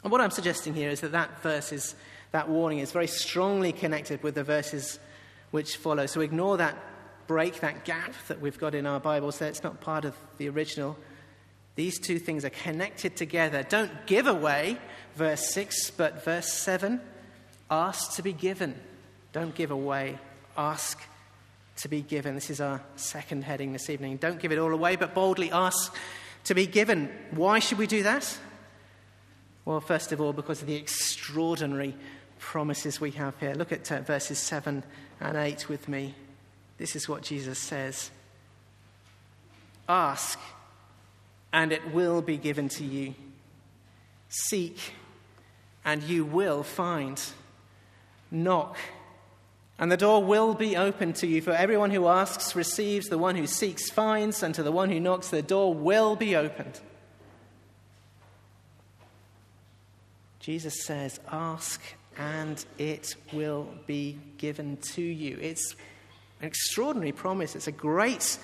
And 0.04 0.12
what 0.12 0.20
I'm 0.20 0.30
suggesting 0.30 0.74
here 0.74 0.90
is 0.90 1.00
that 1.00 1.12
that 1.12 1.42
verse 1.42 1.72
is 1.72 1.96
that 2.32 2.48
warning 2.48 2.78
is 2.78 2.92
very 2.92 3.06
strongly 3.06 3.72
connected 3.72 4.22
with 4.22 4.34
the 4.34 4.44
verses 4.44 4.98
which 5.50 5.76
follow. 5.76 6.06
So 6.06 6.20
ignore 6.20 6.58
that 6.58 6.76
break, 7.26 7.60
that 7.60 7.84
gap 7.84 8.12
that 8.28 8.40
we've 8.40 8.58
got 8.58 8.74
in 8.74 8.86
our 8.86 9.00
Bibles. 9.00 9.40
It's 9.40 9.62
not 9.62 9.80
part 9.80 10.04
of 10.04 10.14
the 10.38 10.48
original. 10.48 10.96
These 11.74 12.00
two 12.00 12.18
things 12.18 12.44
are 12.44 12.50
connected 12.50 13.16
together. 13.16 13.62
Don't 13.62 14.06
give 14.06 14.26
away, 14.26 14.78
verse 15.14 15.52
6, 15.52 15.92
but 15.92 16.24
verse 16.24 16.52
7 16.52 17.00
ask 17.70 18.16
to 18.16 18.22
be 18.22 18.32
given. 18.32 18.74
Don't 19.32 19.54
give 19.54 19.70
away, 19.70 20.18
ask 20.56 20.98
to 21.76 21.88
be 21.88 22.00
given. 22.00 22.34
This 22.34 22.50
is 22.50 22.60
our 22.60 22.82
second 22.96 23.44
heading 23.44 23.72
this 23.72 23.90
evening. 23.90 24.16
Don't 24.16 24.40
give 24.40 24.52
it 24.52 24.58
all 24.58 24.72
away, 24.72 24.96
but 24.96 25.14
boldly 25.14 25.52
ask 25.52 25.94
to 26.44 26.54
be 26.54 26.66
given. 26.66 27.10
Why 27.30 27.58
should 27.58 27.78
we 27.78 27.86
do 27.86 28.02
that? 28.04 28.38
Well, 29.64 29.80
first 29.80 30.12
of 30.12 30.20
all, 30.20 30.32
because 30.32 30.62
of 30.62 30.66
the 30.66 30.76
extraordinary 31.28 31.94
promises 32.38 33.02
we 33.02 33.10
have 33.10 33.38
here. 33.38 33.52
Look 33.52 33.70
at 33.70 33.92
uh, 33.92 34.00
verses 34.00 34.38
7 34.38 34.82
and 35.20 35.36
8 35.36 35.68
with 35.68 35.86
me. 35.86 36.14
This 36.78 36.96
is 36.96 37.06
what 37.06 37.22
Jesus 37.22 37.58
says 37.58 38.10
Ask, 39.86 40.38
and 41.52 41.70
it 41.70 41.92
will 41.92 42.22
be 42.22 42.38
given 42.38 42.70
to 42.70 42.84
you. 42.84 43.14
Seek, 44.30 44.94
and 45.84 46.02
you 46.02 46.24
will 46.24 46.62
find. 46.62 47.20
Knock, 48.30 48.78
and 49.78 49.92
the 49.92 49.98
door 49.98 50.24
will 50.24 50.54
be 50.54 50.78
opened 50.78 51.16
to 51.16 51.26
you. 51.26 51.42
For 51.42 51.52
everyone 51.52 51.90
who 51.90 52.08
asks 52.08 52.56
receives, 52.56 53.08
the 53.08 53.18
one 53.18 53.36
who 53.36 53.46
seeks 53.46 53.90
finds, 53.90 54.42
and 54.42 54.54
to 54.54 54.62
the 54.62 54.72
one 54.72 54.88
who 54.88 54.98
knocks, 54.98 55.28
the 55.28 55.42
door 55.42 55.74
will 55.74 56.16
be 56.16 56.34
opened. 56.34 56.80
Jesus 60.48 60.82
says, 60.82 61.20
Ask 61.30 61.78
and 62.16 62.64
it 62.78 63.16
will 63.34 63.68
be 63.86 64.18
given 64.38 64.78
to 64.78 65.02
you. 65.02 65.36
It's 65.42 65.76
an 66.40 66.46
extraordinary 66.46 67.12
promise. 67.12 67.54
It's 67.54 67.66
a 67.66 67.72
great 67.72 68.38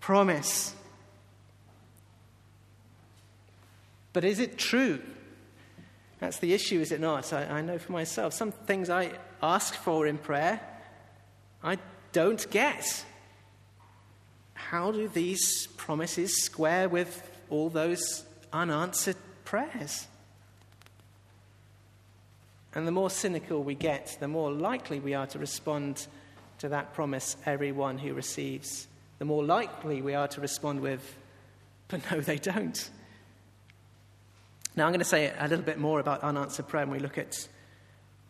promise. 0.00 0.74
But 4.14 4.24
is 4.24 4.38
it 4.38 4.56
true? 4.56 5.02
That's 6.18 6.38
the 6.38 6.54
issue, 6.54 6.80
is 6.80 6.92
it 6.92 7.00
not? 7.00 7.30
I, 7.34 7.58
I, 7.58 7.60
know 7.60 7.76
for 7.78 7.92
myself. 7.92 8.32
Some 8.32 8.50
things 8.50 8.88
I 8.88 9.10
ask 9.42 9.74
for 9.74 10.06
in 10.06 10.16
prayer, 10.16 10.62
I 11.62 11.76
don't 12.12 12.50
get. 12.50 13.04
How 14.54 14.90
do 14.90 15.08
these 15.08 15.66
promises 15.76 16.42
square 16.42 16.88
with 16.88 17.22
all 17.50 17.68
those 17.68 18.24
unanswered 18.50 19.16
prayers? 19.44 20.06
And 22.74 22.86
the 22.86 22.92
more 22.92 23.10
cynical 23.10 23.62
we 23.62 23.74
get, 23.74 24.16
the 24.20 24.28
more 24.28 24.50
likely 24.50 24.98
we 24.98 25.14
are 25.14 25.26
to 25.26 25.38
respond 25.38 26.06
to 26.58 26.68
that 26.70 26.94
promise, 26.94 27.36
everyone 27.44 27.98
who 27.98 28.14
receives. 28.14 28.86
The 29.18 29.24
more 29.24 29.44
likely 29.44 30.00
we 30.00 30.14
are 30.14 30.28
to 30.28 30.40
respond 30.40 30.80
with, 30.80 31.16
but 31.88 32.10
no, 32.10 32.20
they 32.20 32.38
don't. 32.38 32.90
Now, 34.74 34.86
I'm 34.86 34.92
going 34.92 35.00
to 35.00 35.04
say 35.04 35.32
a 35.38 35.48
little 35.48 35.64
bit 35.64 35.78
more 35.78 36.00
about 36.00 36.22
unanswered 36.22 36.66
prayer 36.66 36.86
when 36.86 36.96
we 36.96 36.98
look 36.98 37.18
at 37.18 37.46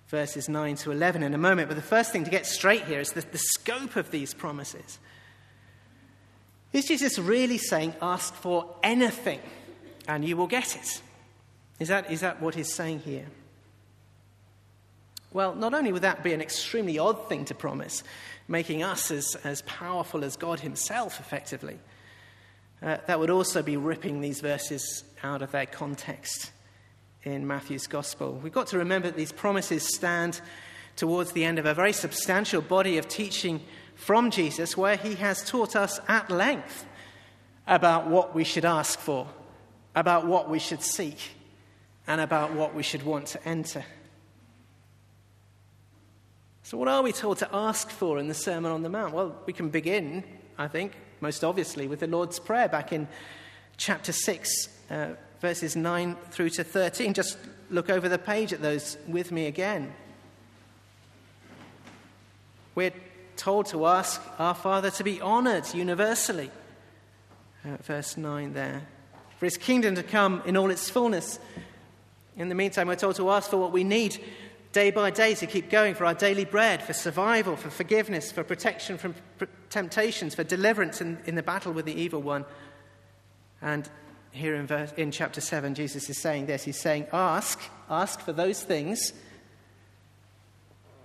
verses 0.08 0.49
9 0.49 0.76
to 0.76 0.90
11 0.90 1.22
in 1.22 1.34
a 1.34 1.38
moment. 1.38 1.68
But 1.68 1.76
the 1.76 1.82
first 1.82 2.11
thing 2.11 2.25
to 2.25 2.30
get 2.30 2.46
straight 2.46 2.84
here 2.84 3.00
is 3.00 3.12
the, 3.12 3.20
the 3.20 3.38
scope 3.38 3.96
of 3.96 4.11
these 4.11 4.34
promises. 4.34 4.99
Is 6.72 6.87
Jesus 6.87 7.18
really 7.18 7.58
saying, 7.58 7.94
ask 8.02 8.34
for 8.34 8.75
anything 8.82 9.40
and 10.08 10.25
you 10.25 10.37
will 10.37 10.46
get 10.46 10.75
it? 10.75 11.02
Is 11.78 11.88
that, 11.88 12.11
is 12.11 12.20
that 12.20 12.40
what 12.40 12.54
he's 12.54 12.72
saying 12.72 13.00
here? 13.00 13.26
Well, 15.32 15.54
not 15.54 15.72
only 15.72 15.92
would 15.92 16.02
that 16.02 16.22
be 16.22 16.34
an 16.34 16.42
extremely 16.42 16.98
odd 16.98 17.28
thing 17.28 17.46
to 17.46 17.54
promise, 17.54 18.02
making 18.48 18.82
us 18.82 19.10
as, 19.10 19.34
as 19.44 19.62
powerful 19.62 20.24
as 20.24 20.36
God 20.36 20.60
Himself, 20.60 21.20
effectively, 21.20 21.78
uh, 22.82 22.98
that 23.06 23.18
would 23.18 23.30
also 23.30 23.62
be 23.62 23.76
ripping 23.76 24.20
these 24.20 24.40
verses 24.40 25.04
out 25.22 25.40
of 25.40 25.52
their 25.52 25.66
context 25.66 26.50
in 27.22 27.46
Matthew's 27.46 27.86
Gospel. 27.86 28.40
We've 28.42 28.52
got 28.52 28.66
to 28.68 28.78
remember 28.78 29.08
that 29.08 29.16
these 29.16 29.32
promises 29.32 29.94
stand 29.94 30.40
towards 30.96 31.32
the 31.32 31.44
end 31.44 31.58
of 31.58 31.66
a 31.66 31.74
very 31.74 31.92
substantial 31.92 32.60
body 32.60 32.98
of 32.98 33.08
teaching 33.08 33.60
from 33.94 34.30
Jesus, 34.30 34.76
where 34.76 34.96
He 34.96 35.14
has 35.14 35.48
taught 35.48 35.76
us 35.76 36.00
at 36.08 36.30
length 36.30 36.84
about 37.66 38.08
what 38.08 38.34
we 38.34 38.44
should 38.44 38.64
ask 38.64 38.98
for, 38.98 39.28
about 39.94 40.26
what 40.26 40.50
we 40.50 40.58
should 40.58 40.82
seek, 40.82 41.18
and 42.06 42.20
about 42.20 42.52
what 42.52 42.74
we 42.74 42.82
should 42.82 43.04
want 43.04 43.28
to 43.28 43.48
enter. 43.48 43.84
So, 46.64 46.78
what 46.78 46.88
are 46.88 47.02
we 47.02 47.12
told 47.12 47.38
to 47.38 47.49
ask 47.52 47.90
for 47.90 48.19
in 48.19 48.28
the 48.28 48.35
Sermon 48.35 48.71
on 48.71 48.83
the 48.83 48.88
Mount? 48.88 49.12
Well, 49.12 49.37
we 49.47 49.52
can 49.52 49.69
begin, 49.69 50.23
I 50.57 50.69
think, 50.69 50.92
most 51.21 51.42
obviously, 51.42 51.88
with 51.88 52.00
the 52.00 52.07
Lord's 52.07 52.38
Prayer 52.38 52.69
back 52.69 52.92
in 52.92 53.09
chapter 53.76 54.12
6, 54.12 54.69
uh, 54.90 55.09
verses 55.40 55.75
9 55.75 56.16
through 56.31 56.50
to 56.50 56.64
13. 56.64 57.14
Just 57.14 57.37
look 57.69 57.90
over 57.90 58.09
the 58.09 58.19
page 58.19 58.52
at 58.52 58.62
those 58.62 58.97
with 59.09 59.33
me 59.33 59.47
again. 59.47 59.92
We're 62.75 62.95
told 63.37 63.66
to 63.66 63.87
ask 63.87 64.23
our 64.38 64.54
Father 64.54 64.90
to 64.92 65.04
be 65.04 65.21
honored 65.21 65.75
universally. 65.75 66.50
Uh, 67.64 67.76
verse 67.83 68.16
9 68.16 68.54
there. 68.54 68.87
For 69.38 69.47
his 69.47 69.57
kingdom 69.57 69.97
to 69.97 70.02
come 70.04 70.42
in 70.47 70.57
all 70.57 70.71
its 70.71 70.88
fullness. 70.88 71.40
In 72.37 72.49
the 72.49 72.54
meantime, 72.54 72.87
we're 72.87 72.97
told 72.97 73.16
to 73.16 73.31
ask 73.31 73.50
for 73.50 73.57
what 73.57 73.73
we 73.73 73.85
need 73.85 74.19
day 74.72 74.90
by 74.90 75.10
day 75.10 75.34
to 75.34 75.46
keep 75.46 75.70
going 75.70 75.94
for 75.94 76.06
our 76.06 76.14
daily 76.14 76.44
bread, 76.44 76.82
for 76.82 76.94
survival, 76.94 77.56
for 77.56 77.70
forgiveness, 77.70 78.32
for 78.32 78.42
protection 78.42 78.98
from 78.98 79.14
temptations, 79.70 80.34
for 80.34 80.44
deliverance 80.44 81.00
in, 81.00 81.18
in 81.26 81.34
the 81.34 81.42
battle 81.42 81.72
with 81.72 81.84
the 81.84 81.94
evil 81.94 82.22
one. 82.22 82.44
And 83.60 83.88
here 84.32 84.54
in, 84.54 84.66
verse, 84.66 84.92
in 84.96 85.10
chapter 85.10 85.40
7, 85.40 85.74
Jesus 85.74 86.08
is 86.08 86.18
saying 86.18 86.46
this 86.46 86.64
He's 86.64 86.80
saying, 86.80 87.06
Ask, 87.12 87.60
ask 87.88 88.20
for 88.20 88.32
those 88.32 88.62
things, 88.62 89.12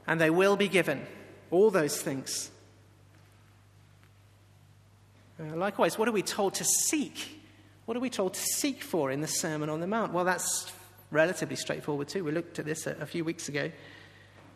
and 0.08 0.20
they 0.20 0.30
will 0.30 0.56
be 0.56 0.70
given. 0.70 1.06
All 1.52 1.72
those 1.72 2.02
things. 2.02 2.52
Uh, 5.40 5.56
likewise, 5.56 5.98
what 5.98 6.08
are 6.08 6.14
we 6.14 6.24
told 6.24 6.56
to 6.56 6.66
seek? 6.66 7.40
What 7.86 7.96
are 7.96 8.02
we 8.02 8.10
told 8.10 8.34
to 8.34 8.42
seek 8.42 8.84
for 8.84 9.12
in 9.12 9.22
the 9.22 9.28
Sermon 9.28 9.70
on 9.70 9.80
the 9.80 9.88
Mount? 9.88 10.12
Well, 10.12 10.26
that's 10.26 10.70
relatively 11.12 11.56
straightforward 11.56 12.08
too. 12.08 12.24
We 12.24 12.32
looked 12.32 12.60
at 12.60 12.66
this 12.66 12.88
a, 12.88 12.92
a 13.00 13.06
few 13.06 13.24
weeks 13.24 13.50
ago. 13.50 13.72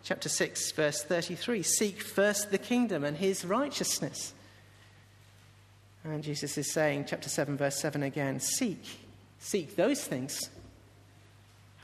Chapter 0.03 0.29
6, 0.29 0.71
verse 0.71 1.03
33 1.03 1.63
Seek 1.63 2.01
first 2.01 2.51
the 2.51 2.57
kingdom 2.57 3.03
and 3.03 3.17
his 3.17 3.45
righteousness. 3.45 4.33
And 6.03 6.23
Jesus 6.23 6.57
is 6.57 6.71
saying, 6.71 7.05
chapter 7.07 7.29
7, 7.29 7.57
verse 7.57 7.79
7 7.79 8.01
again 8.03 8.39
Seek, 8.39 8.83
seek 9.39 9.75
those 9.75 10.03
things, 10.03 10.49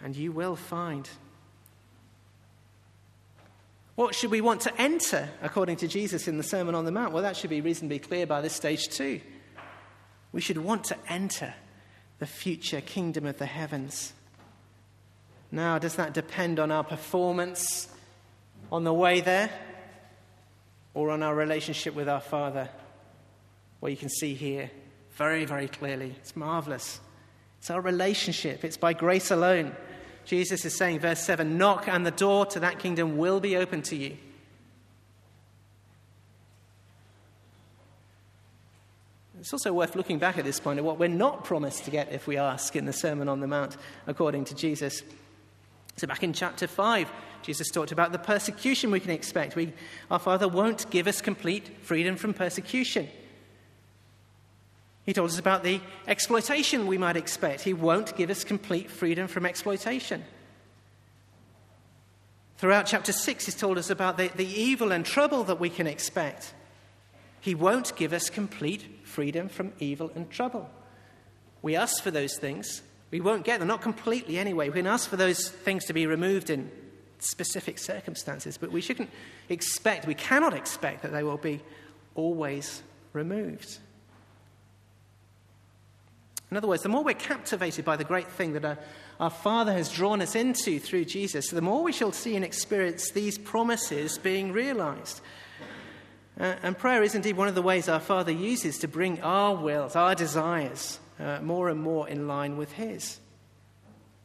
and 0.04 0.16
you 0.16 0.32
will 0.32 0.56
find. 0.56 1.08
What 3.96 4.14
should 4.14 4.30
we 4.30 4.42
want 4.42 4.62
to 4.62 4.82
enter, 4.82 5.28
according 5.42 5.78
to 5.78 5.88
Jesus 5.88 6.28
in 6.28 6.38
the 6.38 6.44
Sermon 6.44 6.76
on 6.76 6.86
the 6.86 6.92
Mount? 6.92 7.14
Well, 7.14 7.24
that 7.24 7.36
should 7.36 7.50
be 7.50 7.62
reasonably 7.62 7.98
clear 7.98 8.28
by 8.28 8.42
this 8.42 8.54
stage, 8.54 8.90
too. 8.90 9.22
We 10.32 10.42
should 10.42 10.60
want 10.60 10.84
to 10.86 10.98
enter 11.10 11.56
the 12.20 12.28
future 12.28 12.82
kingdom 12.82 13.26
of 13.26 13.40
the 13.40 13.48
heavens. 13.48 14.14
Now, 15.52 15.80
does 15.80 15.96
that 15.96 16.14
depend 16.14 16.60
on 16.60 16.72
our 16.72 16.84
performance 16.84 17.88
on 18.72 18.84
the 18.84 18.94
way 18.94 19.22
there 19.22 19.50
or 20.94 21.10
on 21.10 21.24
our 21.24 21.34
relationship 21.34 21.96
with 21.96 22.10
our 22.10 22.20
Father? 22.20 22.70
Well, 23.80 23.90
you 23.90 23.98
can 23.98 24.10
see 24.10 24.34
here 24.34 24.70
very, 25.12 25.46
very 25.46 25.68
clearly. 25.68 26.14
It's 26.18 26.36
marvelous. 26.36 27.00
It's 27.60 27.70
our 27.70 27.82
relationship, 27.82 28.64
it's 28.64 28.78
by 28.78 28.94
grace 28.94 29.32
alone. 29.32 29.76
Jesus 30.26 30.66
is 30.66 30.76
saying, 30.76 31.00
verse 31.00 31.24
7 31.24 31.58
Knock, 31.58 31.88
and 31.88 32.06
the 32.06 32.12
door 32.12 32.46
to 32.48 32.60
that 32.60 32.80
kingdom 32.80 33.18
will 33.18 33.40
be 33.40 33.56
open 33.56 33.82
to 33.84 33.96
you. 33.96 34.18
It's 39.40 39.54
also 39.54 39.72
worth 39.72 39.96
looking 39.96 40.20
back 40.20 40.38
at 40.38 40.44
this 40.44 40.60
point 40.60 40.80
at 40.80 40.84
what 40.84 41.00
we're 41.00 41.08
not 41.08 41.46
promised 41.46 41.86
to 41.86 41.92
get 41.92 42.12
if 42.12 42.28
we 42.28 42.38
ask 42.38 42.76
in 42.76 42.86
the 42.86 42.94
Sermon 42.94 43.30
on 43.30 43.40
the 43.40 43.48
Mount, 43.48 43.78
according 44.06 44.46
to 44.46 44.56
Jesus. 44.56 45.04
So, 45.98 46.06
back 46.06 46.24
in 46.24 46.32
chapter 46.32 46.68
5, 46.68 47.12
Jesus 47.42 47.70
talked 47.70 47.92
about 47.92 48.12
the 48.12 48.20
persecution 48.20 48.92
we 48.92 49.00
can 49.00 49.12
expect. 49.12 49.56
We, 49.56 49.74
our 50.12 50.20
Father 50.20 50.48
won't 50.48 50.90
give 50.92 51.08
us 51.08 51.22
complete 51.22 51.70
freedom 51.82 52.16
from 52.18 52.34
persecution. 52.34 53.10
He 55.06 55.14
told 55.14 55.30
us 55.30 55.40
about 55.40 55.64
the 55.64 55.82
exploitation 56.08 56.86
we 56.86 56.98
might 56.98 57.18
expect. 57.18 57.62
He 57.62 57.74
won't 57.74 58.16
give 58.16 58.30
us 58.30 58.44
complete 58.44 58.92
freedom 58.92 59.28
from 59.28 59.46
exploitation. 59.46 60.24
Throughout 62.58 62.86
chapter 62.86 63.14
6, 63.14 63.46
he's 63.46 63.56
told 63.56 63.78
us 63.78 63.90
about 63.90 64.18
the, 64.18 64.28
the 64.36 64.46
evil 64.46 64.92
and 64.92 65.06
trouble 65.06 65.46
that 65.46 65.60
we 65.60 65.70
can 65.70 65.88
expect. 65.88 66.54
He 67.40 67.56
won't 67.56 67.96
give 67.96 68.14
us 68.14 68.30
complete 68.30 68.84
freedom 69.04 69.48
from 69.48 69.74
evil 69.80 70.12
and 70.14 70.30
trouble. 70.30 70.70
We 71.62 71.76
ask 71.76 72.04
for 72.04 72.12
those 72.12 72.38
things, 72.38 72.82
we 73.12 73.22
won't 73.22 73.46
get 73.46 73.60
them, 73.60 73.68
not 73.68 73.82
completely 73.82 74.38
anyway. 74.38 74.70
We 74.70 74.76
can 74.76 74.88
ask 74.88 75.10
for 75.10 75.16
those 75.16 75.50
things 75.50 75.86
to 75.86 75.94
be 75.94 76.08
removed 76.08 76.50
in 76.50 76.70
specific 77.20 77.78
circumstances, 77.80 78.58
but 78.58 78.72
we 78.72 78.82
shouldn't 78.82 79.10
expect, 79.50 80.06
we 80.06 80.14
cannot 80.14 80.54
expect 80.54 81.02
that 81.04 81.12
they 81.12 81.24
will 81.24 81.38
be 81.38 81.62
always 82.16 82.84
removed. 83.14 83.78
In 86.50 86.56
other 86.56 86.68
words, 86.68 86.84
the 86.84 86.90
more 86.90 87.04
we're 87.04 87.14
captivated 87.14 87.84
by 87.84 87.98
the 87.98 88.06
great 88.06 88.28
thing 88.28 88.54
that 88.54 88.64
our, 88.64 88.78
our, 89.20 89.30
Father 89.30 89.74
has 89.74 89.92
drawn 89.92 90.22
us 90.22 90.34
into 90.36 90.80
through 90.80 91.06
Jesus, 91.06 91.50
the 91.50 91.62
more 91.62 91.84
we 91.84 91.92
shall 91.92 92.14
see 92.14 92.36
and 92.36 92.46
experience 92.46 93.12
these 93.12 93.38
promises 93.38 94.18
being 94.18 94.54
realized. 94.54 95.20
Uh, 96.40 96.56
and 96.64 96.78
prayer 96.78 97.04
is 97.04 97.16
indeed 97.16 97.36
one 97.36 97.50
of 97.50 97.56
the 97.56 97.62
ways 97.62 97.90
our 97.90 98.00
Father 98.00 98.32
uses 98.32 98.78
to 98.80 98.88
bring 98.88 99.20
our 99.22 99.56
wills, 99.56 99.96
our 99.96 100.16
desires, 100.16 101.00
uh, 101.20 101.40
more 101.42 101.70
and 101.70 101.82
more 101.82 102.08
in 102.08 102.28
line 102.28 102.58
with 102.58 102.72
His, 102.74 103.20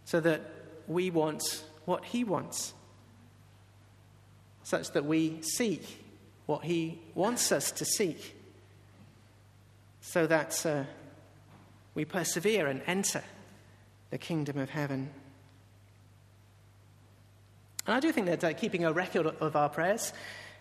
so 0.05 0.21
that 0.21 0.43
we 0.87 1.11
want 1.11 1.65
what 1.85 2.05
He 2.05 2.25
wants, 2.25 2.75
such 4.63 4.91
that 4.93 5.05
we 5.05 5.41
seek 5.43 5.99
what 6.47 6.65
He 6.65 6.99
wants 7.15 7.53
us 7.53 7.71
to 7.73 7.85
seek, 7.85 8.37
so 10.01 10.27
that 10.27 10.65
uh, 10.67 10.85
we 11.95 12.05
persevere 12.05 12.67
and 12.67 12.83
enter 12.87 13.23
the 14.11 14.19
kingdom 14.19 14.59
of 14.59 14.71
heaven. 14.71 15.11
And 17.87 17.97
I 17.97 18.01
do 18.01 18.13
think 18.13 18.27
that 18.27 18.45
uh, 18.45 18.53
keeping 18.53 18.85
a 18.85 18.93
record 18.93 19.27
of 19.27 19.57
our 19.57 19.69
prayers 19.69 20.13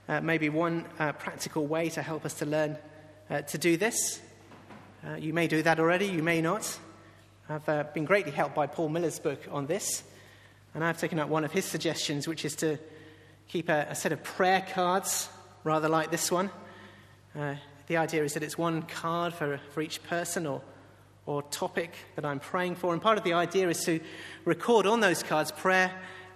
uh, 0.09 0.21
may 0.21 0.37
be 0.37 0.49
one 0.49 0.85
uh, 0.97 1.11
practical 1.11 1.67
way 1.67 1.89
to 1.89 2.01
help 2.01 2.25
us 2.25 2.33
to 2.35 2.45
learn 2.45 2.77
uh, 3.29 3.41
to 3.41 3.57
do 3.57 3.77
this. 3.77 4.19
Uh, 5.03 5.15
you 5.15 5.33
may 5.33 5.47
do 5.47 5.63
that 5.63 5.79
already, 5.79 6.05
you 6.05 6.21
may 6.21 6.41
not. 6.41 6.77
I've 7.49 7.67
uh, 7.67 7.85
been 7.91 8.05
greatly 8.05 8.31
helped 8.31 8.53
by 8.53 8.67
Paul 8.67 8.87
Miller's 8.87 9.17
book 9.17 9.41
on 9.49 9.65
this, 9.65 10.03
and 10.75 10.83
I've 10.83 10.99
taken 10.99 11.17
up 11.17 11.27
one 11.27 11.43
of 11.43 11.51
his 11.51 11.65
suggestions, 11.65 12.27
which 12.27 12.45
is 12.45 12.55
to 12.57 12.77
keep 13.47 13.67
a, 13.67 13.87
a 13.89 13.95
set 13.95 14.11
of 14.11 14.23
prayer 14.23 14.63
cards, 14.73 15.27
rather 15.63 15.89
like 15.89 16.11
this 16.11 16.31
one. 16.31 16.51
Uh, 17.35 17.55
the 17.87 17.97
idea 17.97 18.23
is 18.23 18.35
that 18.35 18.43
it's 18.43 18.59
one 18.59 18.83
card 18.83 19.33
for, 19.33 19.59
for 19.71 19.81
each 19.81 20.03
person 20.03 20.45
or, 20.45 20.61
or 21.25 21.41
topic 21.41 21.95
that 22.15 22.23
I'm 22.23 22.39
praying 22.39 22.75
for, 22.75 22.93
and 22.93 23.01
part 23.01 23.17
of 23.17 23.23
the 23.23 23.33
idea 23.33 23.69
is 23.69 23.83
to 23.85 24.01
record 24.45 24.85
on 24.85 24.99
those 24.99 25.23
cards 25.23 25.51
prayer 25.51 25.91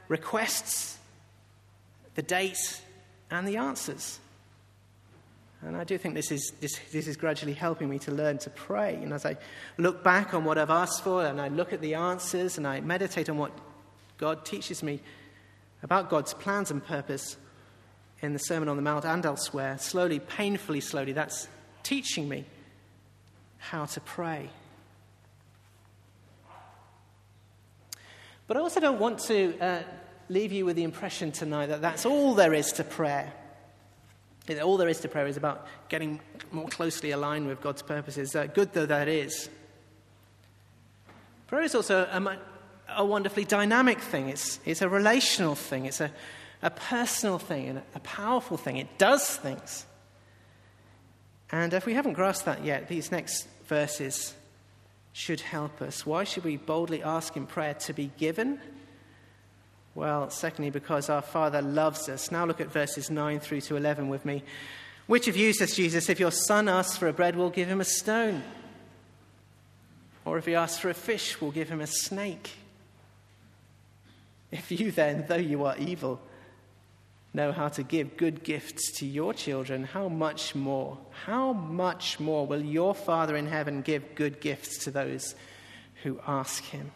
requests, 0.08 0.98
the 2.16 2.24
date, 2.24 2.82
and 3.30 3.48
the 3.48 3.58
answers. 3.58 4.20
And 5.66 5.76
I 5.76 5.84
do 5.84 5.98
think 5.98 6.14
this 6.14 6.32
is, 6.32 6.54
this, 6.62 6.80
this 6.92 7.08
is 7.08 7.18
gradually 7.18 7.54
helping 7.54 7.90
me 7.90 7.98
to 8.00 8.12
learn 8.12 8.38
to 8.40 8.50
pray. 8.50 8.96
And 8.96 9.12
as 9.14 9.26
I 9.26 9.38
look 9.78 10.04
back 10.04 10.34
on 10.34 10.46
what 10.46 10.58
I've 10.58 10.70
asked 10.70 11.04
for 11.04 11.26
and 11.26 11.42
I 11.42 11.48
look 11.48 11.74
at 11.74 11.82
the 11.82 11.96
answers 11.96 12.58
and 12.58 12.68
I 12.68 12.82
meditate 12.82 13.30
on 13.30 13.38
what 13.38 13.52
God 14.18 14.46
teaches 14.46 14.84
me 14.84 15.02
about 15.82 16.10
God's 16.10 16.34
plans 16.34 16.72
and 16.72 16.86
purpose 16.86 17.38
in 18.22 18.34
the 18.34 18.40
Sermon 18.40 18.70
on 18.70 18.76
the 18.76 18.82
Mount 18.82 19.06
and 19.06 19.26
elsewhere, 19.26 19.78
slowly, 19.78 20.20
painfully 20.20 20.82
slowly, 20.82 21.14
that's 21.14 21.48
teaching 21.84 22.30
me 22.30 22.46
how 23.58 23.86
to 23.86 24.00
pray. 24.02 24.50
But 28.48 28.58
I 28.58 28.60
also 28.60 28.80
don't 28.80 29.00
want 29.00 29.20
to 29.22 29.60
uh, 29.60 29.84
leave 30.30 30.52
you 30.52 30.66
with 30.66 30.76
the 30.76 30.84
impression 30.84 31.32
tonight 31.32 31.68
that 31.68 31.82
that's 31.82 32.06
all 32.06 32.36
there 32.36 32.54
is 32.54 32.72
to 32.74 32.84
prayer. 32.84 33.34
All 34.62 34.78
there 34.78 34.90
is 34.90 35.00
to 35.02 35.08
prayer 35.08 35.28
is 35.28 35.38
about 35.38 35.68
getting 35.90 36.20
more 36.52 36.68
closely 36.68 37.12
aligned 37.12 37.48
with 37.48 37.62
God's 37.62 37.82
purposes, 37.82 38.36
uh, 38.36 38.46
good 38.46 38.74
though 38.74 38.86
that 38.86 39.08
is. 39.08 39.50
Prayer 41.48 41.64
is 41.64 41.76
also 41.76 42.02
a, 42.02 42.40
a 42.96 43.06
wonderfully 43.06 43.46
dynamic 43.46 44.00
thing. 44.00 44.30
It's, 44.30 44.60
it's 44.66 44.82
a 44.82 44.90
relational 44.90 45.56
thing. 45.56 45.86
It's 45.86 46.02
a, 46.02 46.12
a 46.62 46.70
personal 46.70 47.40
thing 47.40 47.70
and 47.70 47.82
a 47.94 48.00
powerful 48.00 48.58
thing. 48.58 48.78
It 48.78 48.98
does 48.98 49.28
things. 49.38 49.86
And 51.52 51.74
if 51.74 51.86
we 51.86 51.94
haven't 51.94 52.14
grasped 52.14 52.46
that 52.46 52.64
yet, 52.64 52.88
these 52.88 53.12
next 53.12 53.48
verses 53.68 54.34
should 55.14 55.42
help 55.42 55.82
us. 55.82 56.06
Why 56.06 56.24
should 56.24 56.44
we 56.44 56.58
boldly 56.58 57.02
ask 57.04 57.38
in 57.38 57.46
prayer 57.46 57.76
to 57.76 57.94
be 57.94 58.12
given? 58.18 58.60
Well, 59.96 60.30
secondly, 60.30 60.72
because 60.72 61.10
our 61.10 61.22
Father 61.22 61.62
loves 61.62 62.10
us. 62.10 62.30
Now 62.30 62.46
look 62.46 62.60
at 62.60 62.72
verses 62.72 63.10
9 63.10 63.40
through 63.40 63.62
to 63.62 63.78
11 63.78 64.10
with 64.10 64.26
me. 64.26 64.44
Which 65.08 65.30
of 65.30 65.38
you, 65.38 65.54
says 65.54 65.74
Jesus, 65.74 66.10
if 66.10 66.20
your 66.20 66.32
son 66.32 66.68
asks 66.68 66.98
for 66.98 67.08
a 67.08 67.14
bread, 67.14 67.38
will 67.38 67.50
give 67.50 67.70
him 67.70 67.80
a 67.80 67.86
stone? 67.86 68.44
Or 70.26 70.38
if 70.38 70.46
he 70.46 70.56
asks 70.56 70.80
for 70.80 70.90
a 70.90 70.94
fish, 70.94 71.40
will 71.40 71.52
give 71.52 71.70
him 71.70 71.80
a 71.80 71.88
snake? 71.88 72.52
If 74.52 74.70
you 74.72 74.92
then, 74.92 75.26
though 75.28 75.36
you 75.36 75.64
are 75.64 75.78
evil, 75.78 76.20
know 77.34 77.54
how 77.54 77.70
to 77.70 77.84
give 77.84 78.18
good 78.18 78.44
gifts 78.44 78.92
to 79.00 79.06
your 79.06 79.34
children, 79.34 79.84
how 79.84 80.10
much 80.10 80.56
more, 80.56 80.98
how 81.26 81.54
much 81.54 82.20
more 82.20 82.46
will 82.46 82.62
your 82.62 82.96
Father 82.96 83.38
in 83.38 83.48
heaven 83.48 83.82
give 83.82 84.16
good 84.16 84.42
gifts 84.42 84.84
to 84.86 84.92
those 84.92 85.36
who 86.04 86.20
ask 86.28 86.64
him? 86.64 86.92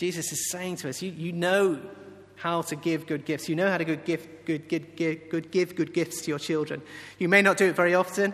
Jesus 0.00 0.32
is 0.32 0.50
saying 0.50 0.76
to 0.76 0.88
us, 0.88 1.02
you, 1.02 1.12
you 1.12 1.30
know 1.30 1.78
how 2.36 2.62
to 2.62 2.74
give 2.74 3.06
good 3.06 3.26
gifts. 3.26 3.50
You 3.50 3.54
know 3.54 3.70
how 3.70 3.76
to 3.76 3.84
good 3.84 4.06
give, 4.06 4.26
good, 4.46 4.66
good, 4.66 4.96
good, 4.96 5.50
give 5.50 5.76
good 5.76 5.92
gifts 5.92 6.22
to 6.22 6.30
your 6.30 6.38
children. 6.38 6.80
You 7.18 7.28
may 7.28 7.42
not 7.42 7.58
do 7.58 7.66
it 7.66 7.76
very 7.76 7.94
often, 7.94 8.32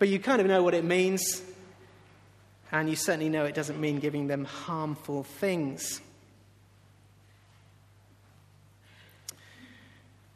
but 0.00 0.08
you 0.08 0.18
kind 0.18 0.40
of 0.40 0.48
know 0.48 0.64
what 0.64 0.74
it 0.74 0.84
means. 0.84 1.40
And 2.72 2.90
you 2.90 2.96
certainly 2.96 3.28
know 3.28 3.44
it 3.44 3.54
doesn't 3.54 3.80
mean 3.80 4.00
giving 4.00 4.26
them 4.26 4.44
harmful 4.44 5.22
things. 5.22 6.00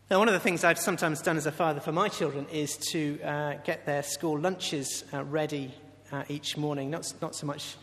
Now, 0.09 0.21
one 0.21 0.29
of 0.29 0.35
the 0.35 0.41
things 0.41 0.63
I've 0.63 0.79
sometimes 0.79 1.23
done 1.23 1.37
as 1.37 1.47
a 1.47 1.51
father 1.51 1.81
for 1.81 1.91
my 1.91 2.07
children 2.07 2.47
is 2.53 2.77
to 2.93 3.21
uh, 3.23 3.55
get 3.65 3.85
their 3.85 4.05
school 4.05 4.39
lunches 4.39 5.03
uh, 5.13 5.25
ready 5.25 5.75
uh, 6.13 6.23
each 6.29 6.57
morning. 6.57 6.89
Not, 6.89 7.13
not 7.21 7.35
so 7.35 7.49
much 7.49 7.75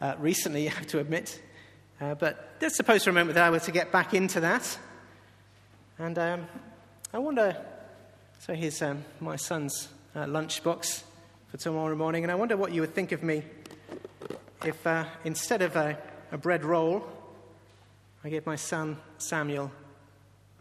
uh, 0.00 0.14
recently, 0.20 0.68
I 0.70 0.74
have 0.74 0.86
to 0.88 1.00
admit, 1.00 1.40
uh, 2.00 2.14
but 2.14 2.56
let's 2.60 2.76
suppose 2.76 3.06
a 3.06 3.12
moment 3.12 3.34
that 3.34 3.44
I 3.44 3.50
were 3.50 3.60
to 3.60 3.72
get 3.72 3.92
back 3.92 4.14
into 4.14 4.40
that. 4.40 4.78
And 5.98 6.18
um, 6.18 6.46
I 7.12 7.18
wonder 7.18 7.56
so 8.38 8.54
here's 8.54 8.80
um, 8.80 9.04
my 9.20 9.36
son's 9.36 9.88
uh, 10.14 10.24
lunchbox 10.24 11.02
for 11.48 11.56
tomorrow 11.58 11.94
morning, 11.94 12.22
and 12.22 12.32
I 12.32 12.36
wonder 12.36 12.56
what 12.56 12.72
you 12.72 12.80
would 12.80 12.94
think 12.94 13.12
of 13.12 13.22
me 13.22 13.42
if 14.64 14.86
instead 15.24 15.62
of 15.62 15.76
a, 15.76 15.98
a 16.32 16.38
bread 16.38 16.64
roll, 16.64 17.06
I 18.24 18.30
gave 18.30 18.46
my 18.46 18.56
son 18.56 18.96
Samuel 19.18 19.70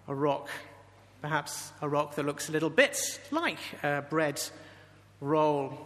a 0.07 0.15
rock 0.15 0.49
perhaps 1.21 1.71
a 1.81 1.89
rock 1.89 2.15
that 2.15 2.25
looks 2.25 2.49
a 2.49 2.51
little 2.51 2.69
bit 2.69 3.19
like 3.31 3.59
a 3.83 4.01
bread 4.01 4.41
roll. 5.19 5.77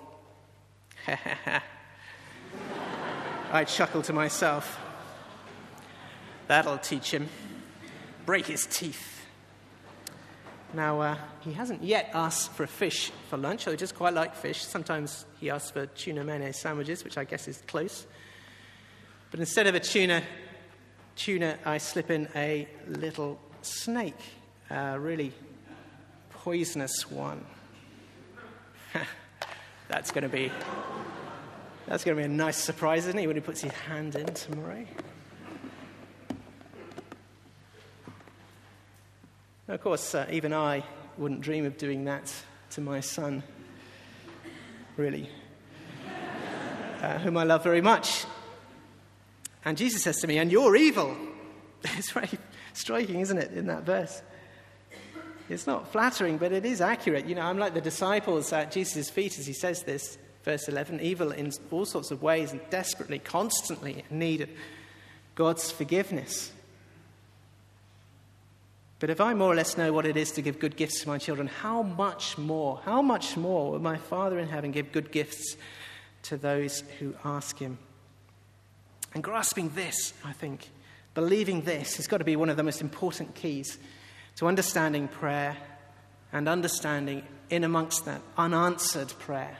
I 3.52 3.64
chuckle 3.66 4.02
to 4.04 4.14
myself. 4.14 4.80
That'll 6.54 6.78
teach 6.78 7.10
him. 7.10 7.30
Break 8.28 8.46
his 8.46 8.68
teeth. 8.68 9.26
Now, 10.72 11.02
uh, 11.02 11.18
he 11.40 11.52
hasn't 11.52 11.82
yet 11.82 12.12
asked 12.14 12.52
for 12.52 12.62
a 12.62 12.68
fish 12.68 13.12
for 13.28 13.38
lunch, 13.38 13.68
I 13.68 13.76
just 13.76 13.96
quite 13.96 14.14
like 14.14 14.36
fish. 14.36 14.64
Sometimes 14.64 15.26
he 15.40 15.50
asks 15.50 15.72
for 15.72 15.88
tuna 15.88 16.24
mayonnaise 16.24 16.60
sandwiches, 16.60 17.04
which 17.04 17.18
I 17.18 17.24
guess 17.24 17.48
is 17.48 17.64
close. 17.66 18.06
But 19.32 19.40
instead 19.40 19.66
of 19.66 19.74
a 19.74 19.80
tuna, 19.80 20.22
tuna, 21.16 21.58
I 21.66 21.80
slip 21.80 22.12
in 22.12 22.30
a 22.36 22.68
little 22.88 23.40
snake 23.64 24.22
a 24.70 25.00
really 25.00 25.34
poisonous 26.30 27.10
one. 27.10 27.44
that's 29.88 30.12
going 30.12 30.22
to 30.22 30.30
be 30.30 30.52
that's 31.88 32.04
going 32.04 32.16
to 32.16 32.22
be 32.22 32.26
a 32.26 32.30
nice 32.30 32.58
surprise, 32.58 33.08
isn't 33.08 33.20
it, 33.20 33.26
when 33.26 33.38
he 33.38 33.42
puts 33.42 33.62
his 33.62 33.72
hand 33.72 34.16
in 34.16 34.28
tomorrow? 34.36 34.86
Of 39.74 39.82
course, 39.82 40.14
uh, 40.14 40.28
even 40.30 40.54
I 40.54 40.84
wouldn't 41.18 41.42
dream 41.42 41.66
of 41.66 41.78
doing 41.78 42.06
that 42.06 42.32
to 42.72 42.82
my 42.82 43.00
son, 43.00 43.42
really, 44.98 45.30
uh, 47.02 47.18
whom 47.18 47.38
I 47.38 47.44
love 47.44 47.64
very 47.64 47.82
much. 47.82 48.26
And 49.66 49.76
Jesus 49.76 50.04
says 50.04 50.18
to 50.18 50.28
me, 50.28 50.38
And 50.38 50.52
you're 50.52 50.76
evil. 50.76 51.16
It's 51.98 52.12
very 52.12 52.30
striking, 52.74 53.20
isn't 53.20 53.38
it, 53.38 53.52
in 53.52 53.68
that 53.68 53.84
verse? 53.84 54.22
It's 55.50 55.68
not 55.68 55.92
flattering, 55.92 56.38
but 56.38 56.52
it 56.52 56.66
is 56.66 56.80
accurate. 56.80 57.26
You 57.26 57.36
know, 57.36 57.42
I'm 57.42 57.58
like 57.58 57.74
the 57.74 57.82
disciples 57.82 58.54
at 58.54 58.72
Jesus' 58.72 59.10
feet 59.10 59.38
as 59.38 59.46
he 59.46 59.54
says 59.54 59.84
this, 59.84 60.18
verse 60.44 60.68
11 60.68 61.02
evil 61.02 61.32
in 61.32 61.52
all 61.72 61.86
sorts 61.86 62.12
of 62.12 62.22
ways 62.22 62.52
and 62.52 62.62
desperately, 62.70 63.20
constantly 63.20 64.06
in 64.10 64.20
need 64.20 64.42
of 64.42 64.50
God's 65.36 65.72
forgiveness. 65.72 66.52
But 69.04 69.10
if 69.10 69.20
I 69.20 69.34
more 69.34 69.52
or 69.52 69.56
less 69.56 69.76
know 69.76 69.92
what 69.92 70.06
it 70.06 70.16
is 70.16 70.32
to 70.32 70.42
give 70.42 70.60
good 70.60 70.78
gifts 70.78 71.02
to 71.02 71.10
my 71.10 71.18
children, 71.18 71.48
how 71.48 71.84
much 71.84 72.38
more, 72.38 72.80
how 72.86 73.02
much 73.02 73.36
more 73.36 73.72
will 73.72 73.80
my 73.80 73.98
Father 73.98 74.40
in 74.40 74.48
heaven 74.48 74.72
give 74.72 74.94
good 74.94 75.12
gifts 75.12 75.58
to 76.22 76.38
those 76.38 76.86
who 77.00 77.14
ask 77.26 77.60
him? 77.60 77.80
And 79.14 79.22
grasping 79.22 79.72
this, 79.72 80.14
I 80.24 80.32
think, 80.32 80.70
believing 81.16 81.64
this, 81.64 81.98
has 81.98 82.08
got 82.08 82.20
to 82.20 82.24
be 82.24 82.38
one 82.38 82.48
of 82.48 82.56
the 82.56 82.64
most 82.64 82.80
important 82.80 83.36
keys 83.36 83.78
to 84.38 84.48
understanding 84.48 85.10
prayer 85.10 85.58
and 86.32 86.48
understanding 86.48 87.24
in 87.50 87.66
amongst 87.66 88.06
that 88.06 88.22
unanswered 88.38 89.14
prayer. 89.20 89.58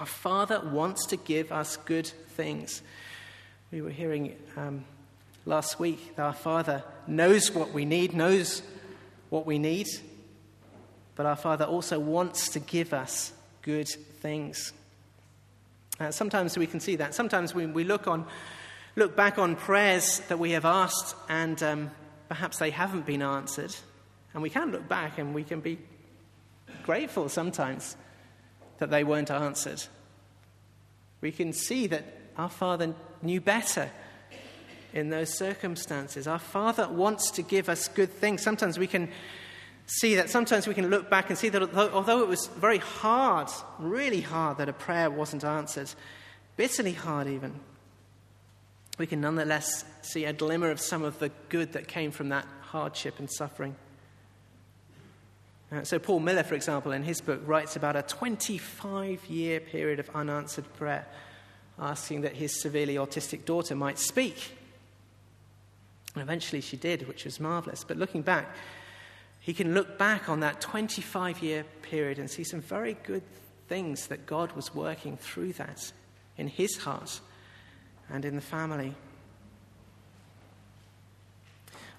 Our 0.00 0.06
Father 0.06 0.60
wants 0.64 1.06
to 1.06 1.16
give 1.16 1.52
us 1.52 1.76
good 1.76 2.08
things. 2.08 2.82
We 3.70 3.82
were 3.82 3.90
hearing 3.90 4.34
um, 4.56 4.84
last 5.44 5.78
week 5.78 6.14
our 6.18 6.32
Father 6.32 6.84
knows 7.06 7.50
what 7.50 7.72
we 7.72 7.84
need, 7.84 8.14
knows 8.14 8.62
what 9.30 9.46
we 9.46 9.58
need, 9.58 9.86
but 11.14 11.26
our 11.26 11.36
Father 11.36 11.64
also 11.64 11.98
wants 11.98 12.50
to 12.50 12.60
give 12.60 12.92
us 12.92 13.32
good 13.62 13.88
things. 13.88 14.72
Uh, 15.98 16.10
sometimes 16.10 16.56
we 16.56 16.66
can 16.66 16.80
see 16.80 16.96
that. 16.96 17.14
Sometimes 17.14 17.54
we, 17.54 17.66
we 17.66 17.84
look, 17.84 18.06
on, 18.06 18.26
look 18.96 19.16
back 19.16 19.38
on 19.38 19.54
prayers 19.56 20.20
that 20.28 20.38
we 20.38 20.52
have 20.52 20.64
asked 20.64 21.14
and 21.28 21.62
um, 21.62 21.90
perhaps 22.28 22.58
they 22.58 22.70
haven't 22.70 23.04
been 23.04 23.22
answered. 23.22 23.74
And 24.32 24.42
we 24.42 24.50
can 24.50 24.72
look 24.72 24.88
back 24.88 25.18
and 25.18 25.34
we 25.34 25.44
can 25.44 25.60
be 25.60 25.78
grateful 26.84 27.28
sometimes 27.28 27.96
that 28.78 28.90
they 28.90 29.04
weren't 29.04 29.30
answered. 29.30 29.82
We 31.20 31.32
can 31.32 31.52
see 31.52 31.86
that 31.88 32.04
our 32.38 32.48
Father 32.48 32.94
knew 33.20 33.40
better 33.40 33.90
in 34.92 35.10
those 35.10 35.36
circumstances. 35.36 36.26
Our 36.26 36.38
Father 36.38 36.88
wants 36.88 37.30
to 37.32 37.42
give 37.42 37.68
us 37.68 37.88
good 37.88 38.12
things. 38.12 38.42
Sometimes 38.42 38.78
we 38.78 38.86
can 38.86 39.08
see 39.86 40.14
that, 40.16 40.30
sometimes 40.30 40.66
we 40.66 40.74
can 40.74 40.88
look 40.88 41.10
back 41.10 41.30
and 41.30 41.38
see 41.38 41.48
that 41.48 41.74
although 41.74 42.20
it 42.22 42.28
was 42.28 42.46
very 42.56 42.78
hard, 42.78 43.48
really 43.78 44.20
hard, 44.20 44.58
that 44.58 44.68
a 44.68 44.72
prayer 44.72 45.10
wasn't 45.10 45.44
answered, 45.44 45.90
bitterly 46.56 46.92
hard 46.92 47.26
even, 47.26 47.58
we 48.98 49.06
can 49.06 49.20
nonetheless 49.20 49.84
see 50.02 50.24
a 50.26 50.32
glimmer 50.32 50.70
of 50.70 50.80
some 50.80 51.02
of 51.02 51.18
the 51.18 51.30
good 51.48 51.72
that 51.72 51.88
came 51.88 52.10
from 52.10 52.28
that 52.28 52.46
hardship 52.60 53.18
and 53.18 53.30
suffering. 53.30 53.74
Uh, 55.72 55.84
so, 55.84 55.98
Paul 55.98 56.20
Miller, 56.20 56.42
for 56.42 56.54
example, 56.54 56.92
in 56.92 57.04
his 57.04 57.20
book, 57.20 57.40
writes 57.46 57.76
about 57.76 57.94
a 57.94 58.02
25 58.02 59.26
year 59.26 59.60
period 59.60 60.00
of 60.00 60.10
unanswered 60.14 60.70
prayer, 60.74 61.06
asking 61.78 62.22
that 62.22 62.34
his 62.34 62.60
severely 62.60 62.96
autistic 62.96 63.44
daughter 63.44 63.74
might 63.74 63.98
speak. 63.98 64.52
And 66.14 66.22
eventually 66.22 66.60
she 66.60 66.76
did, 66.76 67.06
which 67.06 67.24
was 67.24 67.38
marvelous. 67.38 67.84
But 67.84 67.96
looking 67.96 68.22
back, 68.22 68.54
he 69.40 69.54
can 69.54 69.74
look 69.74 69.98
back 69.98 70.28
on 70.28 70.40
that 70.40 70.60
25 70.60 71.42
year 71.42 71.64
period 71.82 72.18
and 72.18 72.30
see 72.30 72.44
some 72.44 72.60
very 72.60 72.94
good 73.04 73.22
things 73.68 74.08
that 74.08 74.26
God 74.26 74.52
was 74.52 74.74
working 74.74 75.16
through 75.16 75.54
that 75.54 75.92
in 76.36 76.48
his 76.48 76.78
heart 76.78 77.20
and 78.08 78.24
in 78.24 78.34
the 78.34 78.40
family. 78.40 78.94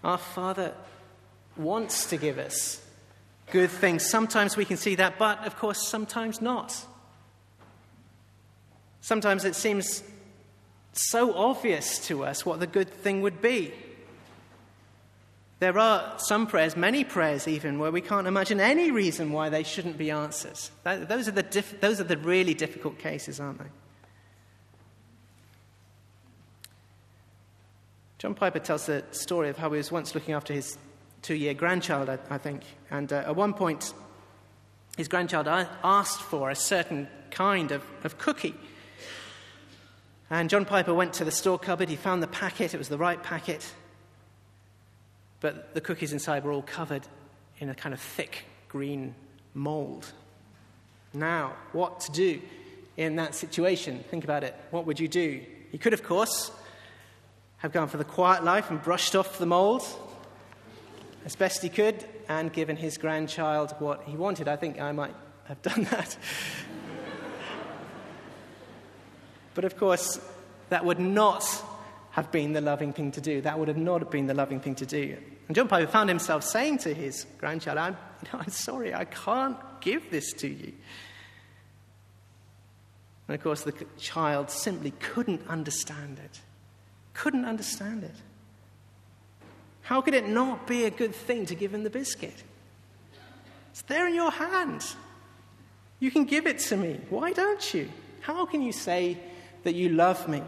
Our 0.04 0.18
Father 0.18 0.74
wants 1.56 2.06
to 2.08 2.18
give 2.18 2.38
us 2.38 2.84
good 3.52 3.70
things. 3.70 4.06
Sometimes 4.06 4.58
we 4.58 4.66
can 4.66 4.78
see 4.78 4.96
that, 4.96 5.18
but 5.18 5.46
of 5.46 5.58
course, 5.58 5.88
sometimes 5.88 6.42
not. 6.42 6.76
Sometimes 9.02 9.46
it 9.46 9.56
seems 9.56 10.04
so 10.94 11.34
obvious 11.34 12.06
to 12.08 12.24
us 12.24 12.46
what 12.46 12.60
the 12.60 12.68
good 12.68 12.90
thing 12.90 13.22
would 13.22 13.42
be. 13.42 13.74
There 15.62 15.78
are 15.78 16.18
some 16.18 16.48
prayers, 16.48 16.76
many 16.76 17.04
prayers 17.04 17.48
even, 17.48 17.78
where 17.78 17.92
we 17.92 18.02
can't 18.02 18.26
imagine 18.26 18.60
any 18.60 18.90
reason 18.90 19.32
why 19.32 19.50
they 19.50 19.62
shouldn't 19.62 19.96
be 19.96 20.10
answered. 20.10 20.58
those, 20.84 21.28
are 21.28 21.32
the 21.32 21.44
diff- 21.44 21.80
those 21.80 22.02
are 22.02 22.04
the 22.04 22.18
really 22.18 22.56
difficult 22.56 22.98
cases, 22.98 23.40
aren't 23.40 23.60
they? 23.60 23.70
John 28.18 28.34
Piper 28.34 28.58
tells 28.58 28.88
the 28.88 29.04
story 29.12 29.50
of 29.50 29.58
how 29.60 29.70
he 29.70 29.78
was 29.78 29.92
once 29.92 30.16
looking 30.16 30.34
after 30.34 30.52
his 30.52 30.80
two 31.22 31.36
year 31.36 31.54
grandchild, 31.54 32.10
I, 32.10 32.18
I, 32.32 32.40
think. 32.40 32.64
And 32.90 33.14
uh, 33.14 33.18
at 33.28 33.36
one 33.36 33.54
point, 33.54 33.94
his 34.98 35.08
grandchild 35.08 35.48
asked 35.48 36.22
for 36.24 36.50
a 36.50 36.56
certain 36.56 37.08
kind 37.30 37.72
of, 37.72 37.84
of 38.04 38.18
cookie. 38.18 38.56
And 40.32 40.50
John 40.50 40.66
Piper 40.66 40.96
went 40.96 41.14
to 41.14 41.24
the 41.24 41.30
store 41.30 41.60
cupboard, 41.60 41.90
he 41.90 41.98
found 41.98 42.24
the 42.24 42.28
packet, 42.28 42.74
it 42.74 42.80
was 42.80 42.90
the 42.90 42.98
right 42.98 43.22
packet. 43.22 43.72
But 45.42 45.74
the 45.74 45.82
cookies 45.82 46.14
inside 46.14 46.46
were 46.46 46.54
all 46.54 46.62
covered 46.62 47.06
in 47.60 47.70
a 47.70 47.76
kind 47.76 47.94
of 47.94 48.00
thick 48.00 48.46
green 48.70 49.16
mold. 49.54 50.12
Now, 51.14 51.56
what 51.74 52.00
to 52.02 52.12
do 52.12 52.42
in 52.96 53.18
that 53.18 53.36
situation? 53.36 54.04
Think 54.10 54.24
about 54.24 54.44
it. 54.44 54.56
What 54.70 54.86
would 54.86 55.00
you 55.00 55.08
do? 55.08 55.42
He 55.72 55.78
could, 55.78 55.94
of 55.94 56.04
course, 56.04 56.52
have 57.58 57.72
gone 57.72 57.90
for 57.90 57.98
the 57.98 58.06
quiet 58.06 58.44
life 58.44 58.70
and 58.70 58.82
brushed 58.82 59.16
off 59.16 59.38
the 59.38 59.46
mold 59.46 59.84
as 61.26 61.36
best 61.36 61.62
he 61.62 61.70
could 61.70 62.06
and 62.30 62.54
given 62.54 62.78
his 62.78 62.98
grandchild 62.98 63.76
what 63.80 64.04
he 64.04 64.16
wanted. 64.16 64.48
I 64.48 64.56
think 64.56 64.80
I 64.80 64.92
might 64.92 65.16
have 65.46 65.62
done 65.62 65.84
that. 65.86 66.18
but 69.54 69.66
of 69.66 69.78
course, 69.78 70.20
that 70.70 70.86
would 70.86 71.00
not 71.00 71.44
have 72.12 72.32
been 72.32 72.54
the 72.54 72.62
loving 72.62 72.94
thing 72.94 73.12
to 73.14 73.22
do. 73.22 73.42
That 73.42 73.58
would 73.58 73.68
have 73.68 73.78
not 73.78 74.12
been 74.12 74.28
the 74.28 74.34
loving 74.34 74.60
thing 74.60 74.76
to 74.76 74.86
do. 74.86 75.18
And 75.48 75.56
John 75.56 75.68
Piper 75.68 75.90
found 75.90 76.10
himself 76.10 76.44
saying 76.44 76.80
to 76.80 76.94
his 76.94 77.26
grandchild, 77.38 77.78
I'm, 77.78 77.98
I'm 78.34 78.50
sorry, 78.50 78.94
I 78.94 79.06
can't 79.06 79.58
give 79.82 80.12
this 80.12 80.34
to 80.34 80.48
you. 80.48 80.74
And 83.28 83.36
of 83.36 83.44
course, 83.44 83.62
the 83.62 83.74
child 83.98 84.50
simply 84.50 84.92
couldn't 84.92 85.48
understand 85.48 86.20
it. 86.24 86.42
Couldn't 87.14 87.46
understand 87.46 88.04
it. 88.04 88.16
How 89.84 90.02
could 90.02 90.14
it 90.14 90.28
not 90.28 90.68
be 90.68 90.86
a 90.86 90.90
good 90.90 91.16
thing 91.16 91.46
to 91.48 91.56
give 91.56 91.74
him 91.74 91.84
the 91.84 91.90
biscuit? 91.90 92.44
It's 93.72 93.82
there 93.84 94.08
in 94.08 94.16
your 94.16 94.32
hand. 94.32 94.84
You 96.00 96.12
can 96.12 96.26
give 96.26 96.46
it 96.46 96.60
to 96.60 96.78
me. 96.78 97.00
Why 97.10 97.32
don't 97.32 97.74
you? 97.74 97.90
How 98.20 98.46
can 98.46 98.62
you 98.62 98.74
say 98.74 99.18
that 99.64 99.76
you 99.76 99.90
love 99.90 100.28
me? 100.28 100.42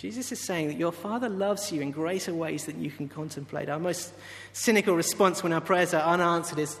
Jesus 0.00 0.32
is 0.32 0.40
saying 0.40 0.68
that 0.68 0.78
your 0.78 0.92
Father 0.92 1.28
loves 1.28 1.70
you 1.70 1.82
in 1.82 1.90
greater 1.90 2.32
ways 2.32 2.64
than 2.64 2.82
you 2.82 2.90
can 2.90 3.06
contemplate. 3.06 3.68
Our 3.68 3.78
most 3.78 4.14
cynical 4.54 4.96
response 4.96 5.42
when 5.42 5.52
our 5.52 5.60
prayers 5.60 5.92
are 5.92 6.00
unanswered 6.00 6.58
is 6.58 6.78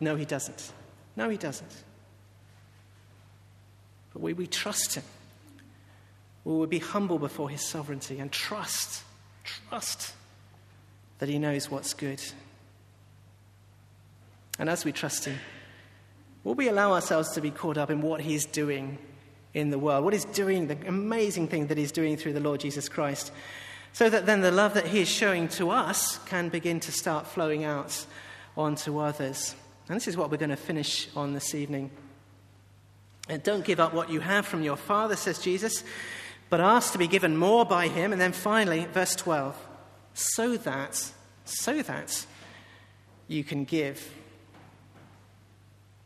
no, 0.00 0.16
He 0.16 0.24
doesn't. 0.24 0.72
No, 1.14 1.28
He 1.28 1.36
doesn't. 1.36 1.70
But 4.14 4.22
we, 4.22 4.32
we 4.32 4.46
trust 4.46 4.94
Him. 4.94 5.04
We 6.44 6.54
will 6.54 6.66
be 6.66 6.78
humble 6.78 7.18
before 7.18 7.50
His 7.50 7.60
sovereignty 7.60 8.18
and 8.18 8.32
trust, 8.32 9.02
trust 9.44 10.14
that 11.18 11.28
He 11.28 11.38
knows 11.38 11.70
what's 11.70 11.92
good. 11.92 12.22
And 14.58 14.70
as 14.70 14.86
we 14.86 14.92
trust 14.92 15.26
Him, 15.26 15.38
will 16.42 16.54
we 16.54 16.68
allow 16.68 16.94
ourselves 16.94 17.32
to 17.32 17.42
be 17.42 17.50
caught 17.50 17.76
up 17.76 17.90
in 17.90 18.00
what 18.00 18.22
He's 18.22 18.46
doing 18.46 18.96
in 19.54 19.70
the 19.70 19.78
world, 19.78 20.04
what 20.04 20.12
he's 20.12 20.24
doing, 20.24 20.66
the 20.66 20.78
amazing 20.86 21.48
thing 21.48 21.66
that 21.66 21.78
he's 21.78 21.92
doing 21.92 22.16
through 22.16 22.32
the 22.32 22.40
Lord 22.40 22.60
Jesus 22.60 22.88
Christ, 22.88 23.32
so 23.92 24.08
that 24.08 24.24
then 24.24 24.40
the 24.40 24.50
love 24.50 24.74
that 24.74 24.86
he 24.86 25.00
is 25.00 25.08
showing 25.08 25.48
to 25.48 25.70
us 25.70 26.18
can 26.26 26.48
begin 26.48 26.80
to 26.80 26.92
start 26.92 27.26
flowing 27.26 27.64
out 27.64 28.06
onto 28.56 28.98
others. 28.98 29.54
And 29.88 29.96
this 29.96 30.08
is 30.08 30.16
what 30.16 30.30
we're 30.30 30.38
going 30.38 30.50
to 30.50 30.56
finish 30.56 31.08
on 31.14 31.34
this 31.34 31.54
evening. 31.54 31.90
And 33.28 33.42
don't 33.42 33.64
give 33.64 33.80
up 33.80 33.92
what 33.92 34.10
you 34.10 34.20
have 34.20 34.46
from 34.46 34.62
your 34.62 34.76
Father, 34.76 35.16
says 35.16 35.38
Jesus, 35.38 35.84
but 36.48 36.60
ask 36.60 36.92
to 36.92 36.98
be 36.98 37.06
given 37.06 37.36
more 37.36 37.64
by 37.64 37.88
him. 37.88 38.12
And 38.12 38.20
then 38.20 38.32
finally, 38.32 38.86
verse 38.86 39.14
12, 39.14 39.56
so 40.14 40.56
that, 40.58 41.12
so 41.44 41.82
that 41.82 42.26
you 43.28 43.44
can 43.44 43.64
give 43.64 44.12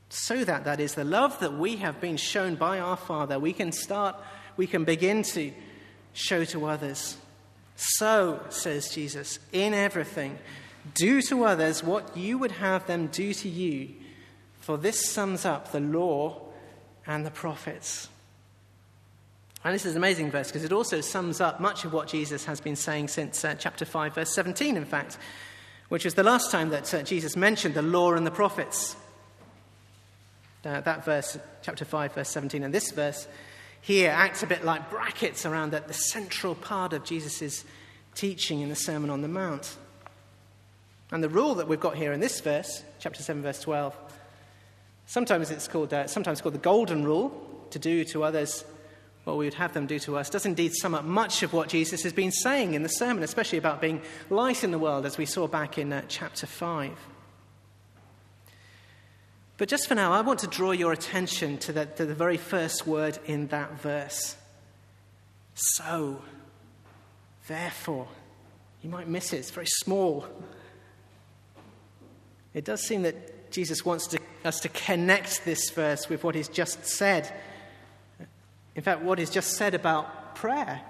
so 0.09 0.45
that 0.45 0.65
that 0.65 0.81
is 0.81 0.95
the 0.95 1.05
love 1.05 1.39
that 1.41 1.55
we 1.55 1.77
have 1.77 2.01
been 2.01 2.17
shown 2.17 2.55
by 2.55 2.79
our 2.79 2.97
Father, 2.97 3.39
we 3.39 3.53
can 3.53 3.73
start, 3.73 4.17
we 4.57 4.67
can 4.67 4.85
begin 4.85 5.23
to 5.23 5.53
show 6.13 6.45
to 6.45 6.67
others. 6.67 7.17
So, 7.77 8.41
says 8.49 8.89
Jesus, 8.89 9.39
in 9.53 9.75
everything, 9.75 10.39
do 10.95 11.21
to 11.23 11.45
others 11.45 11.83
what 11.83 12.17
you 12.17 12.39
would 12.39 12.53
have 12.53 12.87
them 12.87 13.09
do 13.09 13.35
to 13.35 13.49
you, 13.49 13.91
for 14.61 14.79
this 14.79 15.11
sums 15.11 15.45
up 15.45 15.73
the 15.73 15.81
law 15.81 16.41
and 17.07 17.27
the 17.27 17.31
prophets. 17.31 18.09
And 19.65 19.75
this 19.75 19.85
is 19.85 19.93
an 19.93 19.99
amazing 19.99 20.31
verse 20.31 20.49
because 20.49 20.65
it 20.65 20.73
also 20.73 21.01
sums 21.01 21.41
up 21.41 21.61
much 21.61 21.85
of 21.85 21.93
what 21.93 22.09
Jesus 22.09 22.45
has 22.45 22.61
been 22.61 22.77
saying 22.77 23.09
since 23.09 23.45
uh, 23.45 23.57
chapter 23.59 23.85
5, 23.85 24.15
verse 24.15 24.33
17, 24.33 24.77
in 24.77 24.85
fact, 24.85 25.19
which 25.89 26.05
was 26.05 26.15
the 26.15 26.23
last 26.23 26.51
time 26.51 26.71
that 26.71 26.93
uh, 26.95 27.03
Jesus 27.03 27.37
mentioned 27.37 27.75
the 27.75 27.83
law 27.83 28.13
and 28.13 28.27
the 28.27 28.31
prophets 28.31 28.97
uh, 30.67 30.81
that 30.83 31.05
verse, 31.05 31.39
chapter 31.63 31.85
5, 31.85 32.15
verse 32.15 32.29
17, 32.29 32.63
and 32.63 32.75
this 32.75 32.91
verse 32.91 33.29
here 33.81 34.11
acts 34.11 34.43
a 34.43 34.47
bit 34.47 34.65
like 34.65 34.91
brackets 34.91 35.47
around 35.47 35.71
the, 35.71 35.83
the 35.87 35.95
central 35.95 36.55
part 36.55 36.93
of 36.93 37.05
Jesus' 37.05 37.65
teaching 38.15 38.61
in 38.61 38.69
the 38.69 38.75
Sermon 38.75 39.11
on 39.11 39.23
the 39.23 39.29
Mount. 39.29 39.77
And 41.13 41.23
the 41.23 41.29
rule 41.29 41.55
that 41.55 41.69
we've 41.69 41.79
got 41.79 41.97
here 41.97 42.13
in 42.13 42.19
this 42.19 42.41
verse, 42.41 42.83
chapter 42.99 43.23
7, 43.23 43.43
verse 43.43 43.61
12, 43.61 43.97
sometimes 45.07 45.51
it's 45.51 45.69
called, 45.69 45.95
uh, 45.95 46.09
sometimes 46.09 46.41
called 46.41 46.55
the 46.55 46.59
golden 46.59 47.05
rule, 47.05 47.43
to 47.71 47.79
do 47.79 48.05
to 48.05 48.25
others 48.25 48.65
what 49.25 49.37
we 49.37 49.45
would 49.45 49.55
have 49.55 49.73
them 49.73 49.87
do 49.87 49.99
to 49.99 50.17
us, 50.17 50.31
does 50.31 50.47
indeed 50.47 50.73
sum 50.75 50.95
up 50.95 51.05
much 51.05 51.43
of 51.43 51.53
what 51.53 51.69
Jesus 51.69 52.03
has 52.05 52.13
been 52.13 52.31
saying 52.31 52.75
in 52.75 52.85
the 52.85 52.89
sermon, 52.89 53.25
especially 53.25 53.59
about 53.59 53.81
being 53.81 54.01
light 54.31 54.63
in 54.63 54.71
the 54.71 54.79
world, 54.79 55.05
as 55.05 55.19
we 55.19 55.27
saw 55.27 55.49
back 55.49 55.79
in 55.79 55.93
uh, 55.93 56.03
chapter 56.09 56.47
5. 56.47 56.93
But 59.59 59.69
just 59.69 59.89
for 59.89 59.95
now, 59.95 60.13
I 60.13 60.21
want 60.21 60.41
to 60.41 60.47
draw 60.47 60.73
your 60.73 60.93
attention 60.93 61.59
to 61.59 61.73
the, 61.73 61.87
to 61.87 62.05
the 62.05 62.15
very 62.15 62.37
first 62.37 62.87
word 62.87 63.19
in 63.25 63.47
that 63.49 63.81
verse. 63.81 64.37
So, 65.55 66.23
therefore, 67.49 68.09
you 68.83 68.91
might 68.91 69.09
miss 69.09 69.33
it, 69.33 69.39
it's 69.39 69.51
very 69.51 69.67
small. 69.67 70.27
It 72.53 72.65
does 72.65 72.83
seem 72.83 73.03
that 73.03 73.51
Jesus 73.51 73.85
wants 73.85 74.07
to, 74.09 74.19
us 74.45 74.61
to 74.61 74.69
connect 74.69 75.45
this 75.47 75.71
verse 75.71 76.09
with 76.09 76.23
what 76.23 76.35
he's 76.35 76.49
just 76.49 76.85
said. 76.85 77.33
In 78.75 78.83
fact, 78.83 79.01
what 79.01 79.19
he's 79.19 79.31
just 79.31 79.55
said 79.55 79.75
about 79.75 80.35
prayer. 80.35 80.83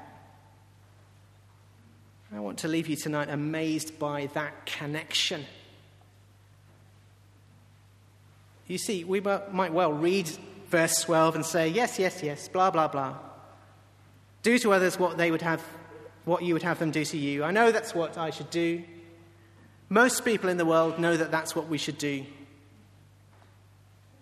I 2.34 2.40
want 2.40 2.58
to 2.58 2.68
leave 2.68 2.88
you 2.88 2.96
tonight 2.96 3.30
amazed 3.30 4.00
by 4.00 4.26
that 4.34 4.66
connection. 4.66 5.46
You 8.66 8.78
see, 8.78 9.04
we 9.04 9.20
might 9.20 9.72
well 9.72 9.92
read 9.92 10.28
verse 10.68 11.00
12 11.02 11.36
and 11.36 11.46
say, 11.46 11.68
yes, 11.68 11.98
yes, 11.98 12.22
yes, 12.22 12.48
blah, 12.48 12.70
blah, 12.70 12.88
blah. 12.88 13.16
Do 14.42 14.58
to 14.58 14.72
others 14.72 14.98
what 14.98 15.16
they 15.16 15.30
would 15.30 15.42
have, 15.42 15.62
what 16.24 16.42
you 16.42 16.54
would 16.54 16.62
have 16.62 16.78
them 16.78 16.90
do 16.90 17.04
to 17.04 17.16
you. 17.16 17.44
I 17.44 17.50
know 17.50 17.70
that's 17.70 17.94
what 17.94 18.18
I 18.18 18.30
should 18.30 18.50
do. 18.50 18.82
Most 19.88 20.24
people 20.24 20.50
in 20.50 20.56
the 20.56 20.64
world 20.64 20.98
know 20.98 21.16
that 21.16 21.30
that's 21.30 21.54
what 21.54 21.68
we 21.68 21.78
should 21.78 21.98
do. 21.98 22.24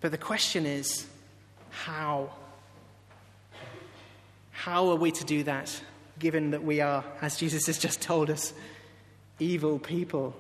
But 0.03 0.11
the 0.11 0.19
question 0.19 0.67
is, 0.67 1.07
how? 1.71 2.31
How 4.51 4.91
are 4.91 4.97
we 4.97 5.11
to 5.13 5.25
do 5.25 5.45
that, 5.45 5.81
given 6.19 6.51
that 6.51 6.63
we 6.63 6.83
are, 6.83 7.03
as 7.23 7.39
Jesus 7.39 7.67
has 7.67 7.79
just 7.79 8.03
told 8.03 8.29
us, 8.29 8.53
evil 9.39 9.79
people? 9.79 10.37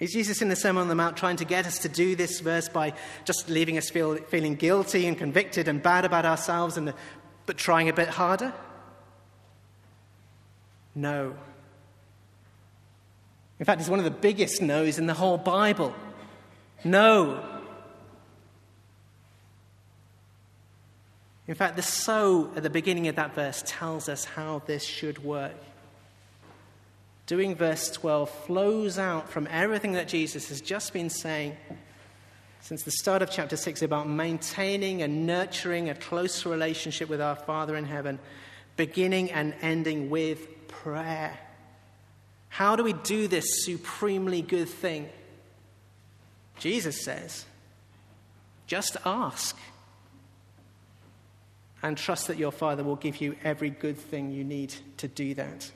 Is 0.00 0.14
Jesus 0.14 0.40
in 0.40 0.48
the 0.48 0.56
Sermon 0.56 0.80
on 0.80 0.88
the 0.88 0.94
Mount 0.94 1.18
trying 1.18 1.36
to 1.36 1.44
get 1.44 1.66
us 1.66 1.80
to 1.80 1.88
do 1.88 2.16
this 2.16 2.40
verse 2.40 2.70
by 2.70 2.94
just 3.26 3.50
leaving 3.50 3.76
us 3.76 3.90
feel, 3.90 4.16
feeling 4.16 4.54
guilty 4.54 5.06
and 5.06 5.16
convicted 5.16 5.68
and 5.68 5.82
bad 5.82 6.06
about 6.06 6.24
ourselves, 6.24 6.78
and, 6.78 6.94
but 7.44 7.58
trying 7.58 7.90
a 7.90 7.92
bit 7.92 8.08
harder? 8.08 8.54
No. 10.94 11.34
In 13.58 13.66
fact, 13.66 13.82
it's 13.82 13.90
one 13.90 13.98
of 13.98 14.06
the 14.06 14.10
biggest 14.10 14.62
no's 14.62 14.98
in 14.98 15.06
the 15.06 15.12
whole 15.12 15.36
Bible. 15.36 15.94
No. 16.82 17.44
In 21.46 21.54
fact, 21.54 21.76
the 21.76 21.82
so 21.82 22.50
at 22.56 22.62
the 22.62 22.70
beginning 22.70 23.06
of 23.08 23.16
that 23.16 23.34
verse 23.34 23.62
tells 23.66 24.08
us 24.08 24.24
how 24.24 24.62
this 24.64 24.82
should 24.82 25.22
work 25.22 25.52
doing 27.30 27.54
verse 27.54 27.92
12 27.92 28.28
flows 28.28 28.98
out 28.98 29.30
from 29.30 29.46
everything 29.52 29.92
that 29.92 30.08
Jesus 30.08 30.48
has 30.48 30.60
just 30.60 30.92
been 30.92 31.08
saying 31.08 31.56
since 32.60 32.82
the 32.82 32.90
start 32.90 33.22
of 33.22 33.30
chapter 33.30 33.56
6 33.56 33.82
about 33.82 34.08
maintaining 34.08 35.00
and 35.00 35.28
nurturing 35.28 35.88
a 35.88 35.94
close 35.94 36.44
relationship 36.44 37.08
with 37.08 37.20
our 37.20 37.36
Father 37.36 37.76
in 37.76 37.84
heaven, 37.84 38.18
beginning 38.76 39.30
and 39.30 39.54
ending 39.62 40.10
with 40.10 40.66
prayer. 40.66 41.38
How 42.48 42.74
do 42.74 42.82
we 42.82 42.94
do 42.94 43.28
this 43.28 43.64
supremely 43.64 44.42
good 44.42 44.68
thing? 44.68 45.08
Jesus 46.58 47.04
says, 47.04 47.44
just 48.66 48.96
ask. 49.06 49.56
and 51.80 51.96
trust 51.96 52.26
that 52.26 52.38
your 52.38 52.50
Father 52.50 52.82
will 52.82 52.96
give 52.96 53.20
you 53.20 53.36
every 53.44 53.70
good 53.70 53.98
thing 53.98 54.32
you 54.32 54.42
need 54.42 54.74
to 54.96 55.06
do 55.06 55.32
that. 55.34 55.70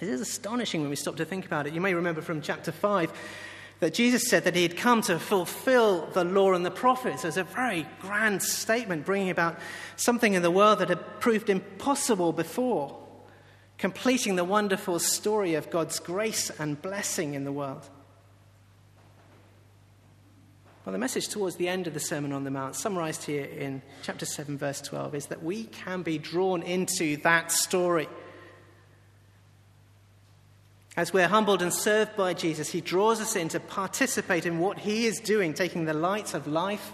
It 0.00 0.08
is 0.08 0.20
astonishing 0.20 0.80
when 0.80 0.90
we 0.90 0.96
stop 0.96 1.16
to 1.16 1.24
think 1.24 1.46
about 1.46 1.66
it. 1.66 1.74
You 1.74 1.80
may 1.80 1.94
remember 1.94 2.20
from 2.20 2.42
chapter 2.42 2.72
5 2.72 3.12
that 3.80 3.94
Jesus 3.94 4.28
said 4.28 4.44
that 4.44 4.56
he 4.56 4.62
had 4.62 4.76
come 4.76 5.02
to 5.02 5.18
fulfill 5.18 6.06
the 6.06 6.24
law 6.24 6.52
and 6.52 6.64
the 6.64 6.70
prophets. 6.70 7.24
as 7.24 7.36
a 7.36 7.44
very 7.44 7.86
grand 8.00 8.42
statement, 8.42 9.04
bringing 9.04 9.30
about 9.30 9.58
something 9.96 10.34
in 10.34 10.42
the 10.42 10.50
world 10.50 10.78
that 10.80 10.88
had 10.88 11.20
proved 11.20 11.48
impossible 11.48 12.32
before, 12.32 12.98
completing 13.78 14.36
the 14.36 14.44
wonderful 14.44 14.98
story 14.98 15.54
of 15.54 15.70
God's 15.70 15.98
grace 16.00 16.50
and 16.58 16.80
blessing 16.80 17.34
in 17.34 17.44
the 17.44 17.52
world. 17.52 17.88
Well, 20.84 20.92
the 20.92 20.98
message 20.98 21.28
towards 21.28 21.56
the 21.56 21.68
end 21.68 21.86
of 21.86 21.94
the 21.94 22.00
Sermon 22.00 22.32
on 22.32 22.44
the 22.44 22.50
Mount, 22.50 22.76
summarized 22.76 23.24
here 23.24 23.44
in 23.44 23.80
chapter 24.02 24.26
7, 24.26 24.58
verse 24.58 24.82
12, 24.82 25.14
is 25.14 25.26
that 25.26 25.42
we 25.42 25.64
can 25.64 26.02
be 26.02 26.18
drawn 26.18 26.62
into 26.62 27.16
that 27.18 27.50
story. 27.50 28.06
As 30.96 31.12
we're 31.12 31.28
humbled 31.28 31.60
and 31.60 31.72
served 31.72 32.16
by 32.16 32.34
Jesus, 32.34 32.70
he 32.70 32.80
draws 32.80 33.20
us 33.20 33.34
in 33.34 33.48
to 33.48 33.60
participate 33.60 34.46
in 34.46 34.60
what 34.60 34.78
he 34.78 35.06
is 35.06 35.18
doing, 35.18 35.52
taking 35.52 35.86
the 35.86 35.94
light 35.94 36.34
of 36.34 36.46
life 36.46 36.92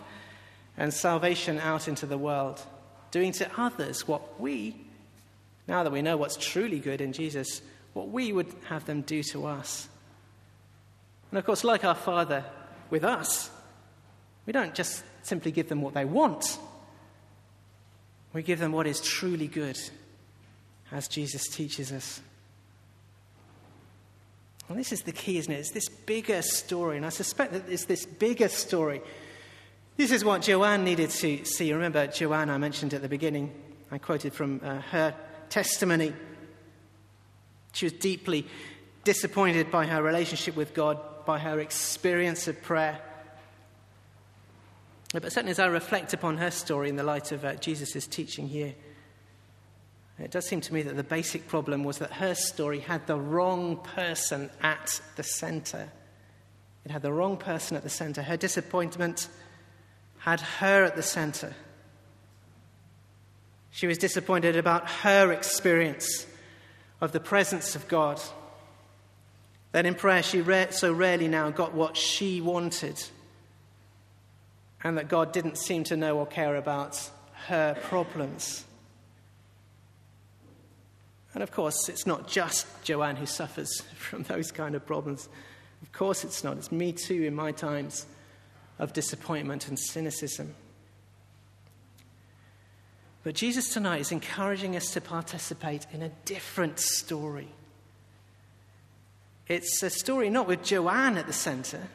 and 0.76 0.92
salvation 0.92 1.58
out 1.58 1.86
into 1.86 2.06
the 2.06 2.16
world, 2.16 2.62
doing 3.10 3.32
to 3.32 3.50
others 3.60 4.08
what 4.08 4.40
we, 4.40 4.74
now 5.68 5.82
that 5.82 5.92
we 5.92 6.00
know 6.00 6.16
what's 6.16 6.36
truly 6.36 6.78
good 6.78 7.02
in 7.02 7.12
Jesus, 7.12 7.60
what 7.92 8.08
we 8.08 8.32
would 8.32 8.46
have 8.68 8.86
them 8.86 9.02
do 9.02 9.22
to 9.24 9.44
us. 9.44 9.88
And 11.30 11.38
of 11.38 11.44
course, 11.44 11.62
like 11.62 11.84
our 11.84 11.94
Father 11.94 12.44
with 12.88 13.04
us, 13.04 13.50
we 14.46 14.52
don't 14.54 14.74
just 14.74 15.04
simply 15.22 15.52
give 15.52 15.68
them 15.68 15.82
what 15.82 15.92
they 15.92 16.06
want, 16.06 16.58
we 18.32 18.42
give 18.42 18.60
them 18.60 18.72
what 18.72 18.86
is 18.86 19.00
truly 19.02 19.48
good, 19.48 19.78
as 20.90 21.06
Jesus 21.06 21.46
teaches 21.48 21.92
us. 21.92 22.22
And 24.70 24.78
this 24.78 24.92
is 24.92 25.02
the 25.02 25.10
key, 25.10 25.36
isn't 25.36 25.52
it? 25.52 25.58
It's 25.58 25.72
this 25.72 25.88
bigger 25.88 26.42
story, 26.42 26.96
and 26.96 27.04
I 27.04 27.08
suspect 27.08 27.52
that 27.54 27.68
it's 27.68 27.86
this 27.86 28.06
bigger 28.06 28.48
story. 28.48 29.02
This 29.96 30.12
is 30.12 30.24
what 30.24 30.42
Joanne 30.42 30.84
needed 30.84 31.10
to 31.10 31.44
see. 31.44 31.72
Remember, 31.72 32.06
Joanne, 32.06 32.50
I 32.50 32.56
mentioned 32.56 32.94
at 32.94 33.02
the 33.02 33.08
beginning, 33.08 33.52
I 33.90 33.98
quoted 33.98 34.32
from 34.32 34.60
uh, 34.62 34.80
her 34.80 35.12
testimony. 35.48 36.12
She 37.72 37.86
was 37.86 37.94
deeply 37.94 38.46
disappointed 39.02 39.72
by 39.72 39.86
her 39.86 40.04
relationship 40.04 40.54
with 40.54 40.72
God, 40.72 41.00
by 41.26 41.40
her 41.40 41.58
experience 41.58 42.46
of 42.46 42.62
prayer. 42.62 43.00
But 45.12 45.32
certainly, 45.32 45.50
as 45.50 45.58
I 45.58 45.66
reflect 45.66 46.14
upon 46.14 46.36
her 46.36 46.52
story 46.52 46.88
in 46.88 46.94
the 46.94 47.02
light 47.02 47.32
of 47.32 47.44
uh, 47.44 47.56
Jesus' 47.56 48.06
teaching 48.06 48.46
here, 48.46 48.76
it 50.24 50.30
does 50.30 50.46
seem 50.46 50.60
to 50.60 50.74
me 50.74 50.82
that 50.82 50.96
the 50.96 51.04
basic 51.04 51.48
problem 51.48 51.84
was 51.84 51.98
that 51.98 52.12
her 52.12 52.34
story 52.34 52.80
had 52.80 53.06
the 53.06 53.16
wrong 53.16 53.76
person 53.76 54.50
at 54.62 55.00
the 55.16 55.22
center. 55.22 55.90
It 56.84 56.90
had 56.90 57.02
the 57.02 57.12
wrong 57.12 57.36
person 57.36 57.76
at 57.76 57.82
the 57.82 57.90
center. 57.90 58.22
Her 58.22 58.36
disappointment 58.36 59.28
had 60.18 60.40
her 60.40 60.84
at 60.84 60.96
the 60.96 61.02
center. 61.02 61.54
She 63.70 63.86
was 63.86 63.98
disappointed 63.98 64.56
about 64.56 64.90
her 64.90 65.32
experience 65.32 66.26
of 67.00 67.12
the 67.12 67.20
presence 67.20 67.74
of 67.74 67.88
God. 67.88 68.20
That 69.72 69.86
in 69.86 69.94
prayer 69.94 70.22
she 70.22 70.42
so 70.70 70.92
rarely 70.92 71.28
now 71.28 71.50
got 71.50 71.74
what 71.74 71.96
she 71.96 72.40
wanted 72.40 73.02
and 74.82 74.98
that 74.98 75.08
God 75.08 75.32
didn't 75.32 75.58
seem 75.58 75.84
to 75.84 75.96
know 75.96 76.18
or 76.18 76.26
care 76.26 76.56
about 76.56 77.10
her 77.46 77.76
problems. 77.82 78.64
And 81.34 81.42
of 81.42 81.50
course, 81.52 81.88
it's 81.88 82.06
not 82.06 82.26
just 82.28 82.66
Joanne 82.82 83.16
who 83.16 83.26
suffers 83.26 83.80
from 83.96 84.22
those 84.24 84.50
kind 84.50 84.74
of 84.74 84.84
problems. 84.86 85.28
Of 85.82 85.92
course, 85.92 86.24
it's 86.24 86.44
not. 86.44 86.56
It's 86.56 86.72
me 86.72 86.92
too 86.92 87.22
in 87.22 87.34
my 87.34 87.52
times 87.52 88.06
of 88.78 88.92
disappointment 88.92 89.68
and 89.68 89.78
cynicism. 89.78 90.54
But 93.22 93.34
Jesus 93.34 93.72
tonight 93.72 94.00
is 94.00 94.12
encouraging 94.12 94.76
us 94.76 94.92
to 94.94 95.00
participate 95.00 95.86
in 95.92 96.02
a 96.02 96.08
different 96.24 96.78
story. 96.78 97.48
It's 99.46 99.82
a 99.82 99.90
story 99.90 100.30
not 100.30 100.46
with 100.46 100.62
Joanne 100.62 101.18
at 101.18 101.26
the 101.26 101.32
center, 101.32 101.88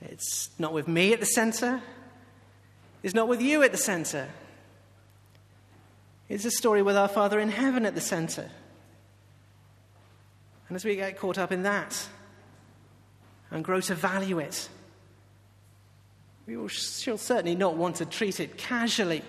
it's 0.00 0.50
not 0.58 0.72
with 0.72 0.88
me 0.88 1.12
at 1.12 1.20
the 1.20 1.26
center. 1.26 1.80
It's 3.02 3.14
not 3.14 3.28
with 3.28 3.40
you 3.40 3.62
at 3.62 3.72
the 3.72 3.78
center. 3.78 4.28
It's 6.28 6.44
a 6.44 6.50
story 6.50 6.82
with 6.82 6.96
our 6.96 7.08
Father 7.08 7.38
in 7.38 7.48
heaven 7.48 7.86
at 7.86 7.94
the 7.94 8.00
center. 8.00 8.50
And 10.68 10.74
as 10.74 10.84
we 10.84 10.96
get 10.96 11.18
caught 11.18 11.38
up 11.38 11.52
in 11.52 11.62
that 11.62 12.08
and 13.50 13.64
grow 13.64 13.80
to 13.82 13.94
value 13.94 14.38
it, 14.40 14.68
we 16.46 16.56
will, 16.56 16.68
shall 16.68 17.18
certainly 17.18 17.54
not 17.54 17.76
want 17.76 17.96
to 17.96 18.06
treat 18.06 18.40
it 18.40 18.56
casually. 18.56 19.22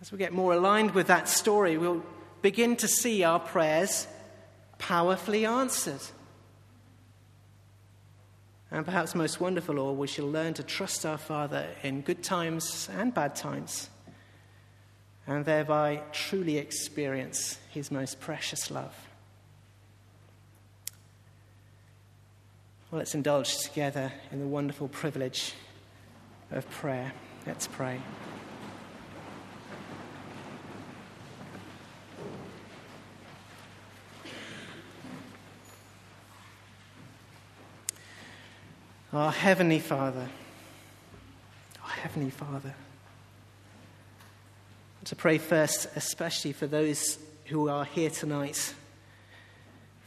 As 0.00 0.10
we 0.10 0.18
get 0.18 0.32
more 0.32 0.52
aligned 0.52 0.92
with 0.92 1.06
that 1.06 1.28
story, 1.28 1.78
we'll 1.78 2.02
begin 2.40 2.76
to 2.76 2.88
see 2.88 3.22
our 3.22 3.38
prayers 3.38 4.06
powerfully 4.78 5.46
answered. 5.46 6.00
And 8.70 8.84
perhaps 8.84 9.14
most 9.14 9.40
wonderful 9.40 9.78
of 9.78 9.84
all, 9.84 9.94
we 9.94 10.06
shall 10.06 10.26
learn 10.26 10.54
to 10.54 10.62
trust 10.62 11.04
our 11.04 11.18
Father 11.18 11.68
in 11.82 12.00
good 12.00 12.22
times 12.22 12.88
and 12.92 13.12
bad 13.12 13.36
times, 13.36 13.90
and 15.26 15.44
thereby 15.44 16.02
truly 16.12 16.58
experience 16.58 17.58
his 17.70 17.90
most 17.90 18.20
precious 18.20 18.70
love. 18.70 18.94
Well, 22.90 22.98
let's 22.98 23.14
indulge 23.14 23.58
together 23.58 24.12
in 24.30 24.40
the 24.40 24.46
wonderful 24.46 24.88
privilege 24.88 25.54
of 26.50 26.68
prayer. 26.70 27.12
Let's 27.46 27.66
pray. 27.66 28.00
Our 39.12 39.30
Heavenly 39.30 39.78
Father, 39.78 40.28
our 41.82 41.90
Heavenly 41.90 42.30
Father. 42.30 42.74
To 45.06 45.16
pray 45.16 45.38
first, 45.38 45.88
especially 45.96 46.52
for 46.52 46.68
those 46.68 47.18
who 47.46 47.68
are 47.68 47.84
here 47.84 48.08
tonight, 48.08 48.72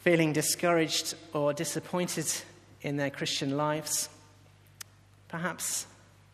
feeling 0.03 0.31
discouraged 0.31 1.15
or 1.34 1.51
disappointed 1.51 2.25
in 2.81 2.95
their 2.95 3.10
Christian 3.10 3.58
lives, 3.58 4.08
perhaps 5.27 5.86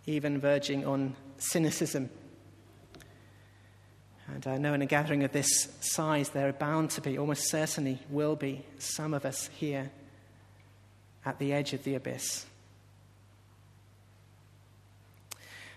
even 0.05 0.39
verging 0.39 0.85
on 0.85 1.15
cynicism. 1.39 2.11
And 4.27 4.45
I 4.45 4.57
know 4.59 4.75
in 4.75 4.83
a 4.83 4.85
gathering 4.85 5.23
of 5.23 5.31
this 5.31 5.67
size, 5.81 6.29
there 6.29 6.47
are 6.47 6.53
bound 6.53 6.91
to 6.91 7.01
be, 7.01 7.17
almost 7.17 7.49
certainly 7.49 7.97
will 8.11 8.35
be, 8.35 8.63
some 8.77 9.15
of 9.15 9.25
us 9.25 9.49
here 9.57 9.89
at 11.25 11.39
the 11.39 11.51
edge 11.51 11.73
of 11.73 11.83
the 11.83 11.95
abyss. 11.95 12.45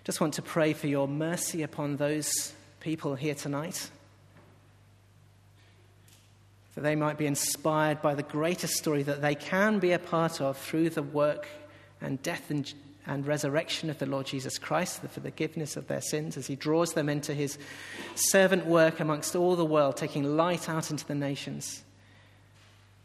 Just 0.04 0.20
want 0.20 0.34
to 0.34 0.42
pray 0.42 0.74
for 0.74 0.86
your 0.86 1.08
mercy 1.08 1.62
upon 1.62 1.96
those 1.96 2.52
people 2.84 3.14
here 3.14 3.34
tonight. 3.34 3.88
That 6.74 6.82
they 6.82 6.94
might 6.94 7.16
be 7.16 7.24
inspired 7.24 8.02
by 8.02 8.14
the 8.14 8.22
greatest 8.22 8.74
story 8.74 9.02
that 9.04 9.22
they 9.22 9.34
can 9.34 9.78
be 9.78 9.92
a 9.92 9.98
part 9.98 10.42
of 10.42 10.58
through 10.58 10.90
the 10.90 11.02
work 11.02 11.48
and 12.02 12.22
death 12.22 12.50
and, 12.50 12.70
and 13.06 13.26
resurrection 13.26 13.88
of 13.88 13.98
the 13.98 14.06
Lord 14.06 14.26
Jesus 14.26 14.58
Christ, 14.58 15.00
the 15.00 15.08
forgiveness 15.08 15.78
of 15.78 15.88
their 15.88 16.02
sins, 16.02 16.36
as 16.36 16.46
He 16.46 16.56
draws 16.56 16.92
them 16.92 17.08
into 17.08 17.32
His 17.32 17.56
servant 18.16 18.66
work 18.66 19.00
amongst 19.00 19.34
all 19.34 19.56
the 19.56 19.64
world, 19.64 19.96
taking 19.96 20.36
light 20.36 20.68
out 20.68 20.90
into 20.90 21.06
the 21.06 21.14
nations. 21.14 21.82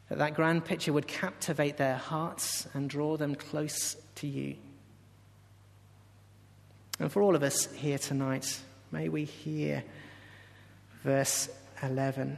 That 0.09 0.17
that 0.17 0.33
grand 0.33 0.65
picture 0.65 0.91
would 0.91 1.07
captivate 1.07 1.77
their 1.77 1.95
hearts 1.95 2.67
and 2.73 2.89
draw 2.89 3.15
them 3.15 3.33
close 3.33 3.95
to 4.15 4.27
you. 4.27 4.57
And 6.99 7.09
for 7.09 7.23
all 7.23 7.33
of 7.33 7.43
us 7.43 7.71
here 7.75 7.97
tonight, 7.97 8.59
may 8.91 9.09
we 9.09 9.25
hear 9.25 9.83
verse 11.03 11.49
11. 11.81 12.37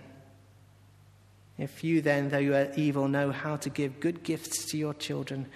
If 1.58 1.84
you 1.84 2.02
then, 2.02 2.30
though 2.30 2.38
you 2.38 2.56
are 2.56 2.72
evil, 2.76 3.08
know 3.08 3.32
how 3.32 3.58
to 3.58 3.70
give 3.70 4.00
good 4.00 4.24
gifts 4.24 4.66
to 4.72 4.78
your 4.78 4.94
children, 4.94 5.48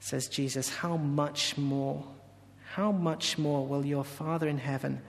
says 0.00 0.28
Jesus, 0.28 0.68
how 0.68 0.96
much 0.96 1.56
more, 1.56 2.04
how 2.72 2.90
much 2.92 3.38
more 3.38 3.66
will 3.66 3.86
your 3.86 4.04
Father 4.04 4.48
in 4.48 4.58
heaven 4.58 5.00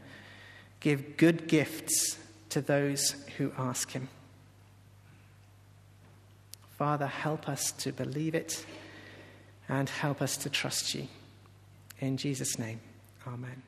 give 0.79 1.17
good 1.17 1.47
gifts 1.47 2.17
to 2.49 2.61
those 2.61 3.15
who 3.37 3.51
ask 3.57 3.91
him? 3.91 4.07
Father, 6.77 7.07
help 7.07 7.47
us 7.47 7.71
to 7.71 7.91
believe 7.91 8.35
it 8.35 8.65
and 9.69 9.89
help 9.89 10.21
us 10.21 10.37
to 10.37 10.49
trust 10.49 10.93
you. 10.93 11.07
In 11.99 12.17
Jesus' 12.17 12.59
name, 12.59 12.79
amen. 13.25 13.63